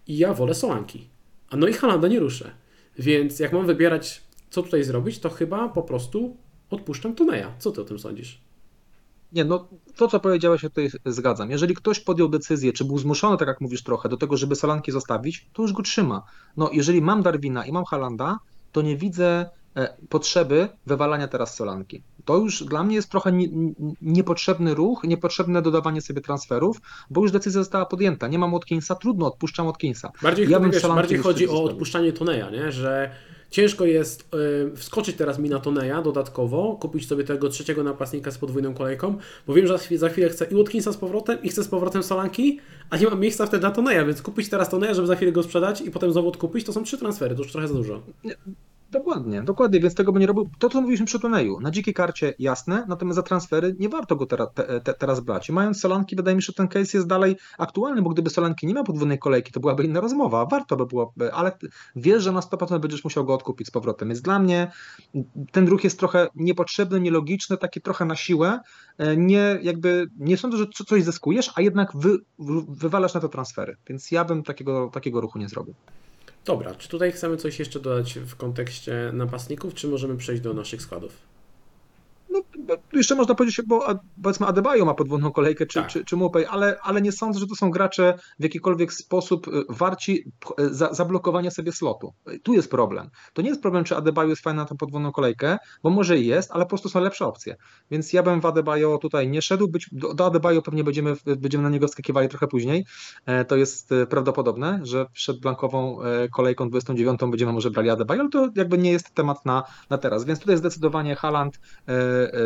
[0.07, 1.07] i ja wolę Solanki.
[1.49, 2.51] A no i Halanda nie ruszę.
[2.99, 6.37] Więc jak mam wybierać, co tutaj zrobić, to chyba po prostu
[6.69, 7.53] odpuszczam Toneja.
[7.59, 8.46] Co ty o tym sądzisz?
[9.31, 11.51] Nie, no to co powiedziałeś, ja tutaj zgadzam.
[11.51, 14.91] Jeżeli ktoś podjął decyzję, czy był zmuszony, tak jak mówisz trochę, do tego, żeby Solanki
[14.91, 16.23] zostawić, to już go trzyma.
[16.57, 18.39] No jeżeli mam Darwina i mam Halanda,
[18.71, 22.03] to nie widzę e, potrzeby wywalania teraz Solanki.
[22.25, 23.47] To już dla mnie jest trochę nie,
[24.01, 26.77] niepotrzebny ruch, niepotrzebne dodawanie sobie transferów,
[27.09, 28.27] bo już decyzja została podjęta.
[28.27, 30.11] Nie mam Watkinsa, trudno, odpuszczam Watkinsa.
[30.21, 32.71] Bardziej, ja wiesz, bardziej chodzi o odpuszczanie Toneja, nie?
[32.71, 33.11] że
[33.49, 34.29] Ciężko jest
[34.73, 39.17] y, wskoczyć teraz mi na Toneja dodatkowo, kupić sobie tego trzeciego napastnika z podwójną kolejką,
[39.47, 42.59] bo wiem, że za chwilę chcę i Watkinsa z powrotem i chcę z powrotem Solanki,
[42.89, 45.43] a nie mam miejsca wtedy na Toneja, więc kupić teraz Toneja, żeby za chwilę go
[45.43, 48.01] sprzedać i potem znowu odkupić, to są trzy transfery, to już trochę za dużo.
[48.91, 50.49] Dokładnie, dokładnie, więc tego by nie robił.
[50.59, 54.25] To, co mówiliśmy przy turnieju, na dzikiej karcie jasne, natomiast za transfery nie warto go
[54.25, 55.49] teraz, te, te, teraz brać.
[55.49, 58.67] I mając Solanki, wydaje mi się, że ten case jest dalej aktualny, bo gdyby Solanki
[58.67, 61.51] nie miał podwójnej kolejki, to byłaby inna rozmowa, warto by było, ale
[61.95, 64.07] wiesz, że na 100% będziesz musiał go odkupić z powrotem.
[64.07, 64.71] Więc dla mnie
[65.51, 68.59] ten ruch jest trochę niepotrzebny, nielogiczny, taki trochę na siłę.
[69.17, 72.17] Nie, jakby, nie sądzę, że coś zyskujesz, a jednak wy,
[72.69, 73.77] wywalasz na to transfery.
[73.87, 75.73] Więc ja bym takiego, takiego ruchu nie zrobił.
[76.47, 80.81] Dobra, czy tutaj chcemy coś jeszcze dodać w kontekście napastników, czy możemy przejść do naszych
[80.81, 81.36] składów?
[82.57, 83.87] No, jeszcze można powiedzieć, bo
[84.23, 85.89] powiedzmy Adebayo ma podwójną kolejkę, czy, tak.
[85.89, 89.51] czy, czy Mupej, ale, ale nie sądzę, że to są gracze w jakikolwiek sposób y,
[89.69, 92.13] warci y, za, zablokowania sobie slotu.
[92.43, 93.09] Tu jest problem.
[93.33, 96.27] To nie jest problem, czy Adebayo jest fajny na tą podwójną kolejkę, bo może i
[96.27, 97.55] jest, ale po prostu są lepsze opcje.
[97.91, 99.67] Więc ja bym w Adebayo tutaj nie szedł.
[99.67, 102.85] Być, do, do Adebayo pewnie będziemy, będziemy na niego skakiwali trochę później.
[103.25, 108.21] E, to jest e, prawdopodobne, że przed blankową e, kolejką 29 będziemy może brali Adebayo,
[108.21, 110.25] ale to jakby nie jest temat na, na teraz.
[110.25, 111.59] Więc tutaj zdecydowanie Haland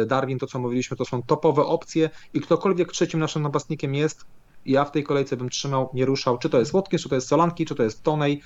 [0.08, 4.26] Darwin, to co mówiliśmy, to są topowe opcje i ktokolwiek trzecim naszym napastnikiem jest,
[4.66, 7.28] ja w tej kolejce bym trzymał, nie ruszał, czy to jest Watkins, czy to jest
[7.28, 8.42] Solanki, czy to jest Tonej,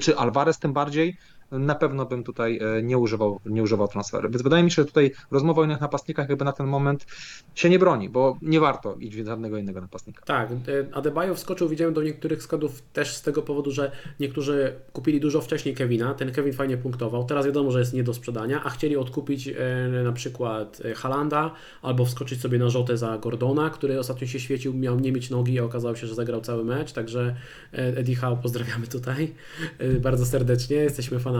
[0.00, 1.16] czy Alvarez tym bardziej,
[1.50, 4.30] na pewno bym tutaj e, nie używał, nie używał transferu.
[4.30, 7.06] Więc wydaje mi się, że tutaj rozmowa o innych napastnikach jakby na ten moment
[7.54, 10.24] się nie broni, bo nie warto iść w żadnego innego napastnika.
[10.24, 10.54] Tak, e,
[10.92, 15.74] Adebayo wskoczył, widziałem do niektórych składów też z tego powodu, że niektórzy kupili dużo wcześniej
[15.74, 19.50] Kevina, ten Kevin fajnie punktował, teraz wiadomo, że jest nie do sprzedania, a chcieli odkupić
[20.04, 21.50] na przykład Halanda
[21.82, 25.58] albo wskoczyć sobie na Rzotę za Gordona, który ostatnio się świecił, miał nie mieć nogi,
[25.58, 27.36] a okazało się, że zagrał cały mecz, także
[27.72, 29.34] Eddie Howe pozdrawiamy tutaj
[30.00, 31.35] bardzo serdecznie, jesteśmy fanami.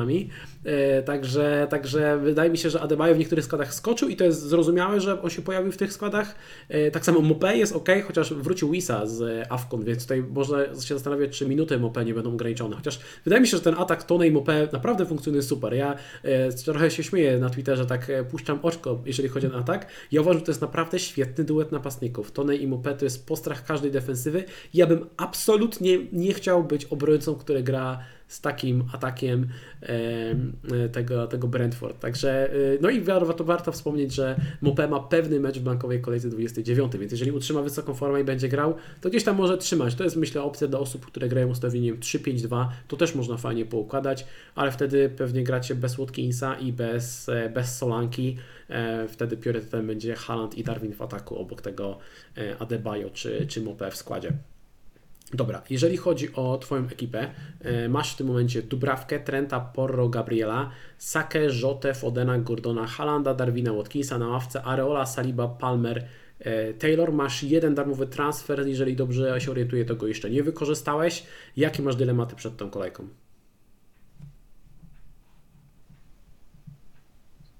[0.64, 4.42] E, także, także wydaje mi się, że Adebayo w niektórych składach skoczył i to jest
[4.42, 6.34] zrozumiałe, że on się pojawił w tych składach.
[6.68, 10.94] E, tak samo Mopé jest ok, chociaż wrócił Wisa z Afkon, więc tutaj można się
[10.94, 12.76] zastanawiać, czy minuty Mopé nie będą ograniczone.
[12.76, 15.74] Chociaż wydaje mi się, że ten atak Tone i Mopé naprawdę funkcjonuje super.
[15.74, 19.86] Ja e, trochę się śmieję na Twitterze, tak puszczam oczko, jeżeli chodzi o atak.
[20.12, 22.32] Ja uważam, że to jest naprawdę świetny duet napastników.
[22.32, 24.44] Tone i Mopé to jest postrach każdej defensywy.
[24.74, 27.98] Ja bym absolutnie nie chciał być obrońcą, który gra
[28.42, 29.48] takim atakiem
[30.92, 32.00] tego, tego Brentford.
[32.00, 36.28] Także, y, no i warto, warto wspomnieć, że Mopé ma pewny mecz w blankowej kolejce
[36.28, 39.94] 29, więc jeżeli utrzyma wysoką formę i będzie grał, to gdzieś tam może trzymać.
[39.94, 44.26] To jest myślę opcja dla osób, które grają ustawieniem 3-5-2, to też można fajnie poukładać,
[44.54, 48.36] ale wtedy pewnie gracie bez Watkinsa i bez, e, bez Solanki,
[48.68, 51.98] e, wtedy priorytetem będzie Haaland i Darwin w ataku obok tego
[52.36, 54.32] e, Adebayo czy, czy Mopé w składzie.
[55.34, 60.70] Dobra, jeżeli chodzi o Twoją ekipę, e, masz w tym momencie Dubrawkę, Trenta, Porro, Gabriela,
[60.98, 66.08] Sakę, Rzotę, Fodena, Gordona, Halanda, Darwina, Watkinsa na ławce, Areola, Saliba, Palmer,
[66.38, 67.12] e, Taylor.
[67.12, 71.24] Masz jeden darmowy transfer, jeżeli dobrze się orientuję, to go jeszcze nie wykorzystałeś.
[71.56, 73.08] Jakie masz dylematy przed tą kolejką?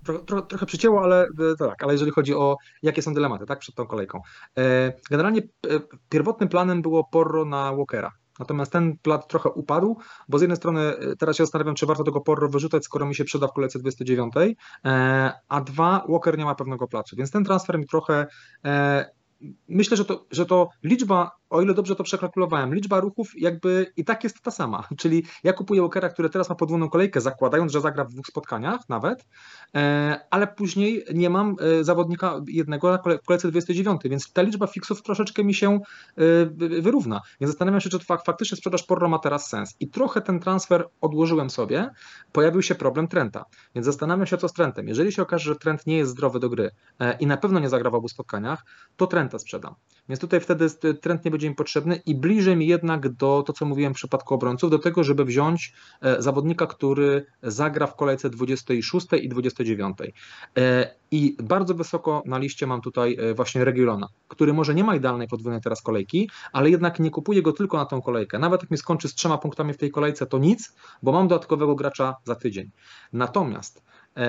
[0.06, 3.58] Tro, tro, trochę przycięło, ale e, tak, ale jeżeli chodzi o jakie są dylematy, tak,
[3.58, 4.20] przed tą kolejką.
[4.58, 5.44] E, generalnie e,
[6.08, 8.12] pierwotnym planem było Porro na Walkera.
[8.38, 9.98] Natomiast ten plan trochę upadł,
[10.28, 13.24] bo z jednej strony teraz się zastanawiam, czy warto tego Porro wyrzucać, skoro mi się
[13.24, 14.34] przyda w kolejce 29,
[15.48, 18.26] a dwa, Walker nie ma pewnego placu, więc ten transfer mi trochę
[19.68, 24.04] myślę, że to, że to liczba o ile dobrze to przekalkulowałem, liczba ruchów jakby i
[24.04, 24.88] tak jest ta sama.
[25.00, 28.88] Czyli ja kupuję Walkera, który teraz ma podwójną kolejkę, zakładając, że zagra w dwóch spotkaniach
[28.88, 29.26] nawet,
[29.74, 35.02] e, ale później nie mam e, zawodnika jednego w kolejce 29, więc ta liczba fixów
[35.02, 35.80] troszeczkę mi się e,
[36.80, 37.20] wyrówna.
[37.40, 39.76] Więc zastanawiam się, czy faktycznie sprzedaż Porro ma teraz sens.
[39.80, 41.90] I trochę ten transfer odłożyłem sobie,
[42.32, 43.44] pojawił się problem Trenta.
[43.74, 44.88] Więc zastanawiam się, co z Trentem.
[44.88, 46.70] Jeżeli się okaże, że Trent nie jest zdrowy do gry
[47.20, 48.64] i na pewno nie zagra w obu spotkaniach,
[48.96, 49.74] to Trenta sprzedam.
[50.08, 50.70] Więc tutaj wtedy
[51.00, 54.34] Trent nie będzie im potrzebny i bliżej mi jednak do to, co mówiłem w przypadku
[54.34, 55.72] obrońców, do tego, żeby wziąć
[56.02, 59.98] e, zawodnika, który zagra w kolejce 26 i 29.
[60.58, 64.96] E, I bardzo wysoko na liście mam tutaj e, właśnie Regulona, który może nie ma
[64.96, 68.38] idealnej podwójnej teraz kolejki, ale jednak nie kupuję go tylko na tą kolejkę.
[68.38, 70.72] Nawet jak mi skończy z trzema punktami w tej kolejce, to nic,
[71.02, 72.70] bo mam dodatkowego gracza za tydzień.
[73.12, 73.82] Natomiast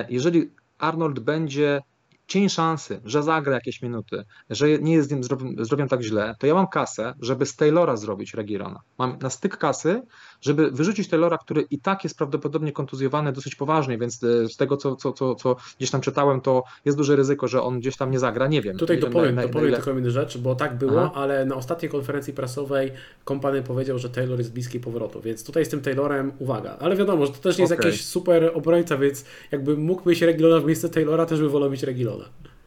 [0.08, 1.80] jeżeli Arnold będzie
[2.28, 5.22] cień szansy, że zagra jakieś minuty, że nie jest z nim
[5.64, 8.80] zrobią tak źle, to ja mam kasę, żeby z Taylora zrobić Regirona.
[8.98, 10.02] Mam na styk kasy,
[10.40, 14.76] żeby wyrzucić Taylora, który i tak jest prawdopodobnie kontuzjowany dosyć poważnie, więc e, z tego,
[14.76, 18.10] co, co, co, co gdzieś tam czytałem, to jest duże ryzyko, że on gdzieś tam
[18.10, 18.76] nie zagra, nie wiem.
[18.76, 21.12] Tutaj dopowiem, na, na, dopowiem na tylko rzecz, bo tak było, Aha.
[21.14, 22.92] ale na ostatniej konferencji prasowej
[23.24, 26.76] kompany powiedział, że Taylor jest bliski powrotu, więc tutaj z tym Taylorem uwaga.
[26.80, 27.86] Ale wiadomo, że to też nie jest okay.
[27.86, 31.82] jakiś super obrońca, więc jakby mógł mieć Regilona w miejsce Taylora, też by wolał mieć
[31.82, 32.17] Regilona.
[32.18, 32.57] Valhalla.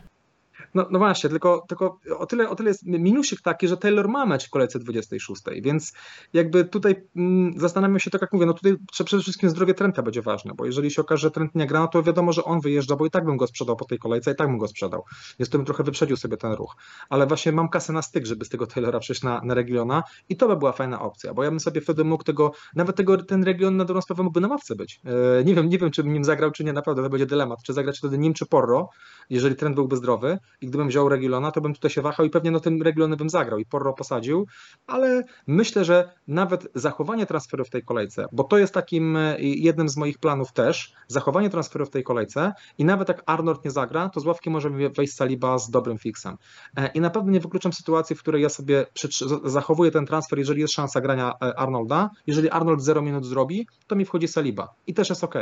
[0.73, 4.25] No, no właśnie, tylko, tylko o, tyle, o tyle jest minusik taki, że Taylor ma
[4.25, 5.93] mecz w kolejce 26, więc
[6.33, 10.21] jakby tutaj mm, zastanawiam się, tak jak mówię, no tutaj przede wszystkim zdrowie Trenta będzie
[10.21, 12.95] ważne, bo jeżeli się okaże, że Trent nie gra, no to wiadomo, że on wyjeżdża,
[12.95, 15.03] bo i tak bym go sprzedał po tej kolejce, i tak bym go sprzedał.
[15.39, 16.75] Więc to bym trochę wyprzedził sobie ten ruch.
[17.09, 20.37] Ale właśnie mam kasę na styk, żeby z tego Taylora przejść na, na Regiona i
[20.37, 23.43] to by była fajna opcja, bo ja bym sobie wtedy mógł tego, nawet tego, ten
[23.43, 25.01] Region na dobrą sprawę mógłby na ławce być.
[25.39, 27.63] E, nie wiem, nie wiem, czy bym nim zagrał, czy nie, naprawdę to będzie dylemat,
[27.63, 28.89] czy zagrać wtedy nim, czy Porro,
[29.29, 32.51] jeżeli Trent byłby zdrowy i gdybym wziął Regulona, to bym tutaj się wahał i pewnie
[32.51, 34.47] no tym Regulonem bym zagrał i Porro posadził,
[34.87, 39.89] ale myślę, że nawet zachowanie transferu w tej kolejce, bo to jest takim e, jednym
[39.89, 44.09] z moich planów też, zachowanie transferu w tej kolejce i nawet jak Arnold nie zagra,
[44.09, 46.37] to z ławki może wejść Saliba z dobrym fixem.
[46.77, 48.85] E, I na pewno nie wykluczam sytuacji, w której ja sobie
[49.43, 52.09] zachowuję ten transfer, jeżeli jest szansa grania e, Arnolda.
[52.27, 55.35] Jeżeli Arnold 0 minut zrobi, to mi wchodzi Saliba i też jest ok.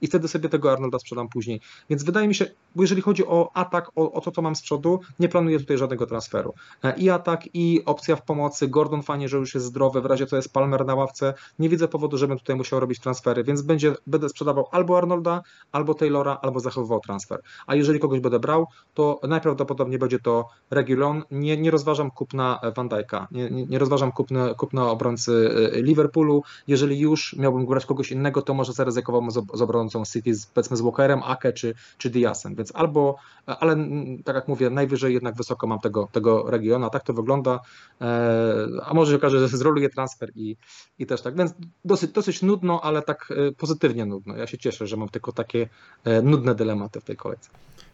[0.00, 1.60] I wtedy sobie tego Arnolda sprzedam później.
[1.90, 5.00] Więc wydaje mi się, bo jeżeli chodzi o atak, o, o to, co mam przodu,
[5.18, 6.54] nie planuję tutaj żadnego transferu.
[6.84, 10.26] E, I atak, i opcja w pomocy, Gordon fajnie, że już jest zdrowy, w razie
[10.26, 13.94] to jest Palmer na ławce, nie widzę powodu, żebym tutaj musiał robić transfery, więc będzie,
[14.06, 15.42] będę sprzedawał albo Arnolda,
[15.72, 17.40] albo Taylora, albo zachowywał transfer.
[17.66, 21.22] A jeżeli kogoś będę brał, to najprawdopodobniej będzie to Regulon.
[21.30, 26.42] Nie, nie rozważam kupna Van Dijk'a, nie, nie, nie rozważam kupna, kupna obrońcy Liverpoolu.
[26.66, 30.76] Jeżeli już miałbym grać kogoś innego, to może zaryzykowałbym z, z obrońcą City, z, powiedzmy
[30.76, 33.76] z Walkerem, Ake czy, czy Diasem, więc albo, ale
[34.24, 37.60] tak jak mówię, najwyżej jednak wysoko mam tego, tego regiona, tak to wygląda,
[38.00, 40.56] e, a może się okaże, że zroluję transfer i,
[40.98, 44.36] i też tak, więc dosyć, dosyć nudno, ale tak e, pozytywnie nudno.
[44.36, 45.68] Ja się cieszę, że mam tylko takie
[46.04, 47.50] e, nudne dylematy w tej kolejce.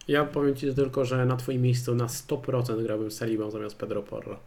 [0.09, 4.41] Ja powiem Ci tylko, że na Twoim miejscu na 100% grałbym Salibą zamiast Pedro Porro.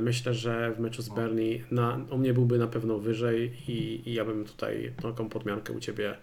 [0.00, 4.14] Myślę, że w meczu z Bernie na, u mnie byłby na pewno wyżej i, i
[4.14, 6.16] ja bym tutaj taką podmiankę u Ciebie,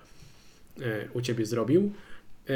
[1.13, 1.91] u ciebie zrobił.
[2.49, 2.53] E,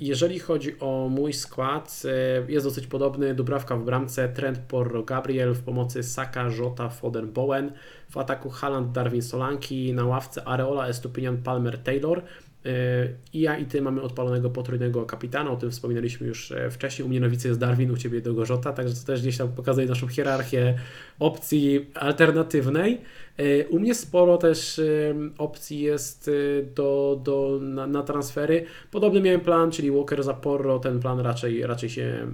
[0.00, 3.34] jeżeli chodzi o mój skład, e, jest dosyć podobny.
[3.34, 7.72] Dubrawka w bramce, Trent, Porro, Gabriel, w pomocy Saka, Jota, Foden, Bowen.
[8.10, 12.22] W ataku Haaland, Darwin, Solanki, na ławce Areola, Estupinian, Palmer, Taylor.
[12.66, 17.06] E, I ja i ty mamy odpalonego potrójnego kapitana, o tym wspominaliśmy już wcześniej.
[17.06, 19.86] U mnie nowicy jest Darwin, u ciebie do Gorzota, także to też gdzieś tam pokazuje
[19.86, 20.74] naszą hierarchię
[21.18, 23.00] opcji alternatywnej.
[23.40, 28.64] E, u mnie sporo też e, opcji jest e, do, do, na, na, transfery.
[28.90, 30.78] Podobny miałem plan, czyli Walker za Porro.
[30.78, 32.26] Ten plan raczej, raczej się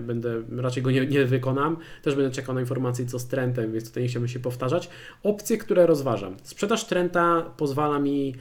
[0.00, 1.76] będę, raczej go nie, nie wykonam.
[2.02, 4.88] Też będę czekał na informacje co z Trentem, więc tutaj nie chciałbym się powtarzać.
[5.22, 6.36] Opcje, które rozważam.
[6.42, 8.34] Sprzedaż Trenta pozwala mi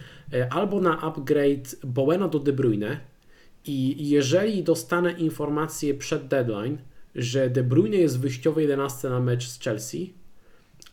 [0.50, 3.00] albo na upgrade Bowena do De Bruyne
[3.66, 6.78] i jeżeli dostanę informację przed deadline,
[7.16, 10.14] że De Bruyne jest w wyjściowej 11 na mecz z Chelsea,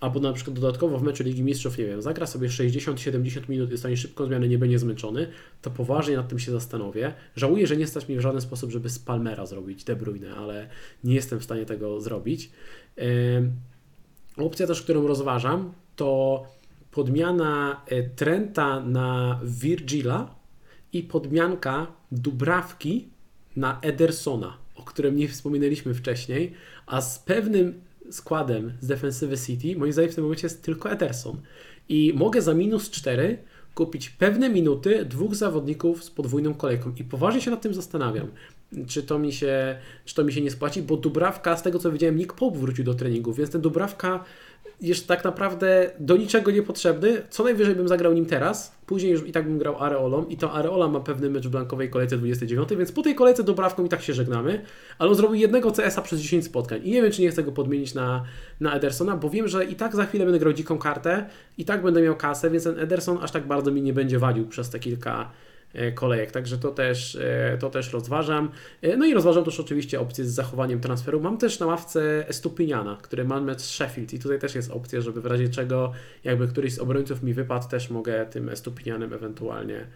[0.01, 3.79] albo na przykład dodatkowo w meczu Ligi Mistrzów, nie wiem, zagra sobie 60-70 minut i
[3.79, 5.29] stanie szybką zmianę, nie będzie zmęczony,
[5.63, 7.15] to poważnie nad tym się zastanowię.
[7.37, 10.69] Żałuję, że nie stać mi w żaden sposób, żeby z Palmera zrobić De Bruyne, ale
[11.05, 12.51] nie jestem w stanie tego zrobić.
[14.37, 16.43] Opcja też, którą rozważam, to
[16.91, 20.35] podmiana e, Trenta na Virgila
[20.93, 23.09] i podmianka Dubrawki
[23.57, 26.53] na Edersona, o którym nie wspominaliśmy wcześniej,
[26.87, 27.81] a z pewnym
[28.11, 31.41] składem z defensywy City, moim zdaniem w tym momencie jest tylko Ederson.
[31.89, 33.39] I mogę za minus 4
[33.75, 36.93] kupić pewne minuty dwóch zawodników z podwójną kolejką.
[36.97, 38.29] I poważnie się nad tym zastanawiam,
[38.87, 41.93] czy to mi się, czy to mi się nie spłaci, bo Dubrawka, z tego co
[41.93, 44.25] widziałem, Nick Pope wrócił do treningu, więc ten Dubrawka
[44.83, 47.23] jest tak naprawdę do niczego niepotrzebny.
[47.31, 50.53] Co najwyżej bym zagrał nim teraz, później już i tak bym grał Areolą i to
[50.53, 54.03] Areola ma pewny mecz w blankowej kolejce 29, więc po tej kolejce Dobrawką i tak
[54.03, 54.65] się żegnamy,
[54.99, 56.81] ale on zrobił jednego CS-a przez 10 spotkań.
[56.85, 58.25] I nie wiem, czy nie chcę go podmienić na,
[58.61, 61.27] na Edersona, bo wiem, że i tak za chwilę będę grał dziką kartę,
[61.59, 64.47] i tak będę miał kasę, więc ten Ederson aż tak bardzo mi nie będzie wadził
[64.47, 65.31] przez te kilka
[65.95, 68.51] kolejek, także to też, e, to też rozważam.
[68.83, 71.21] E, no i rozważam też oczywiście opcję z zachowaniem transferu.
[71.21, 75.21] Mam też na ławce Estupiniana, który ma mecz Sheffield i tutaj też jest opcja, żeby
[75.21, 75.93] w razie czego
[76.25, 79.87] jakby któryś z obrońców mi wypadł, też mogę tym Estupinianem ewentualnie,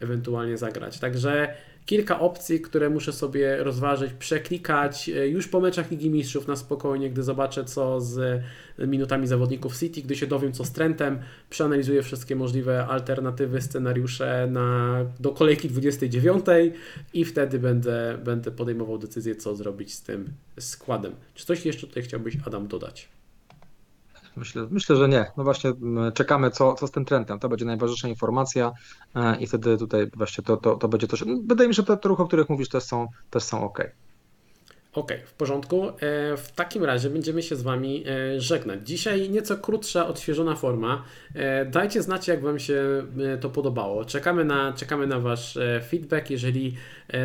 [0.00, 0.98] ewentualnie zagrać.
[0.98, 1.54] Także
[1.88, 7.10] kilka opcji, które muszę sobie rozważyć, przeklikać e, już po meczach Ligi Mistrzów na spokojnie,
[7.10, 8.42] gdy zobaczę co z
[8.78, 11.18] minutami zawodników City, gdy się dowiem co z Trentem,
[11.50, 16.44] przeanalizuję wszystkie możliwe alternatywy, scenariusze na, do kolejki 29
[17.14, 20.28] i wtedy będę, będę podejmował decyzję co zrobić z tym
[20.60, 21.12] składem.
[21.34, 23.17] Czy coś jeszcze tutaj chciałbyś Adam dodać?
[24.38, 25.32] Myślę, myślę, że nie.
[25.36, 25.72] No właśnie
[26.14, 27.38] czekamy, co, co z tym trendem.
[27.38, 28.72] To będzie najważniejsza informacja
[29.14, 31.24] e, i wtedy tutaj właśnie to, to, to będzie też.
[31.46, 33.78] Wydaje mi się, że te ruchy, o których mówisz, też są, też są ok.
[34.98, 35.88] Ok, w porządku.
[35.88, 35.92] E,
[36.36, 38.80] w takim razie będziemy się z Wami e, żegnać.
[38.88, 41.04] Dzisiaj nieco krótsza, odświeżona forma.
[41.34, 43.06] E, dajcie znać, jak Wam się
[43.40, 44.04] to podobało.
[44.04, 46.30] Czekamy na, czekamy na Wasz feedback.
[46.30, 46.74] Jeżeli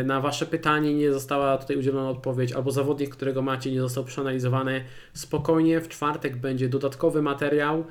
[0.06, 4.84] na Wasze pytanie nie została tutaj udzielona odpowiedź, albo zawodnik, którego macie, nie został przeanalizowany,
[5.14, 7.86] spokojnie w czwartek będzie dodatkowy materiał.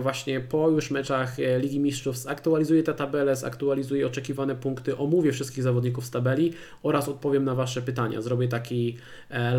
[0.00, 6.04] Właśnie po już meczach Ligi Mistrzów zaktualizuję tę tabelę, zaktualizuję oczekiwane punkty, omówię wszystkich zawodników
[6.04, 8.22] z tabeli oraz odpowiem na Wasze pytania.
[8.22, 8.96] Zrobię taki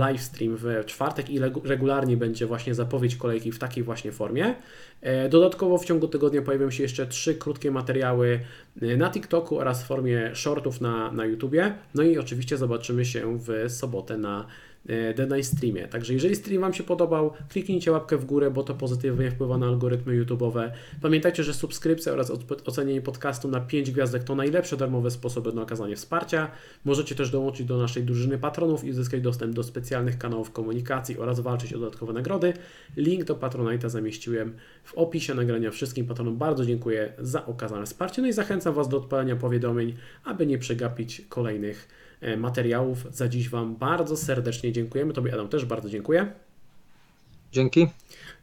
[0.07, 4.55] livestream w czwartek i regularnie będzie właśnie zapowiedź kolejki w takiej właśnie formie.
[5.01, 8.39] E, dodatkowo w ciągu tygodnia pojawią się jeszcze trzy krótkie materiały
[8.81, 11.73] e, na TikToku oraz w formie shortów na, na YouTubie.
[11.95, 14.45] No i oczywiście zobaczymy się w sobotę na
[15.29, 15.87] Night Streamie.
[15.87, 19.65] Także jeżeli stream Wam się podobał, kliknijcie łapkę w górę, bo to pozytywnie wpływa na
[19.65, 20.71] algorytmy YouTube'owe.
[21.01, 22.31] Pamiętajcie, że subskrypcja oraz
[22.65, 26.51] ocenienie podcastu na 5 gwiazdek to najlepsze darmowe sposoby na okazanie wsparcia.
[26.85, 31.39] Możecie też dołączyć do naszej drużyny patronów i uzyskać dostęp do specjalnych kanałów komunikacji oraz
[31.39, 32.53] walczyć o dodatkowe nagrody.
[32.97, 35.71] Link do Patronite'a zamieściłem w opisie nagrania.
[35.71, 38.21] Wszystkim patronom bardzo dziękuję za okazane wsparcie.
[38.21, 42.06] No i zachęcam Was do odpalenia powiadomień, aby nie przegapić kolejnych
[42.37, 43.07] materiałów.
[43.11, 45.13] Za dziś Wam bardzo serdecznie dziękujemy.
[45.13, 46.31] Tobie Adam też bardzo dziękuję.
[47.51, 47.87] Dzięki.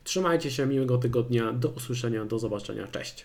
[0.04, 1.52] Trzymajcie się, miłego tygodnia.
[1.52, 2.86] Do usłyszenia, do zobaczenia.
[2.86, 3.24] Cześć.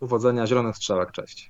[0.00, 1.48] Powodzenia, zielonych strzałek, cześć.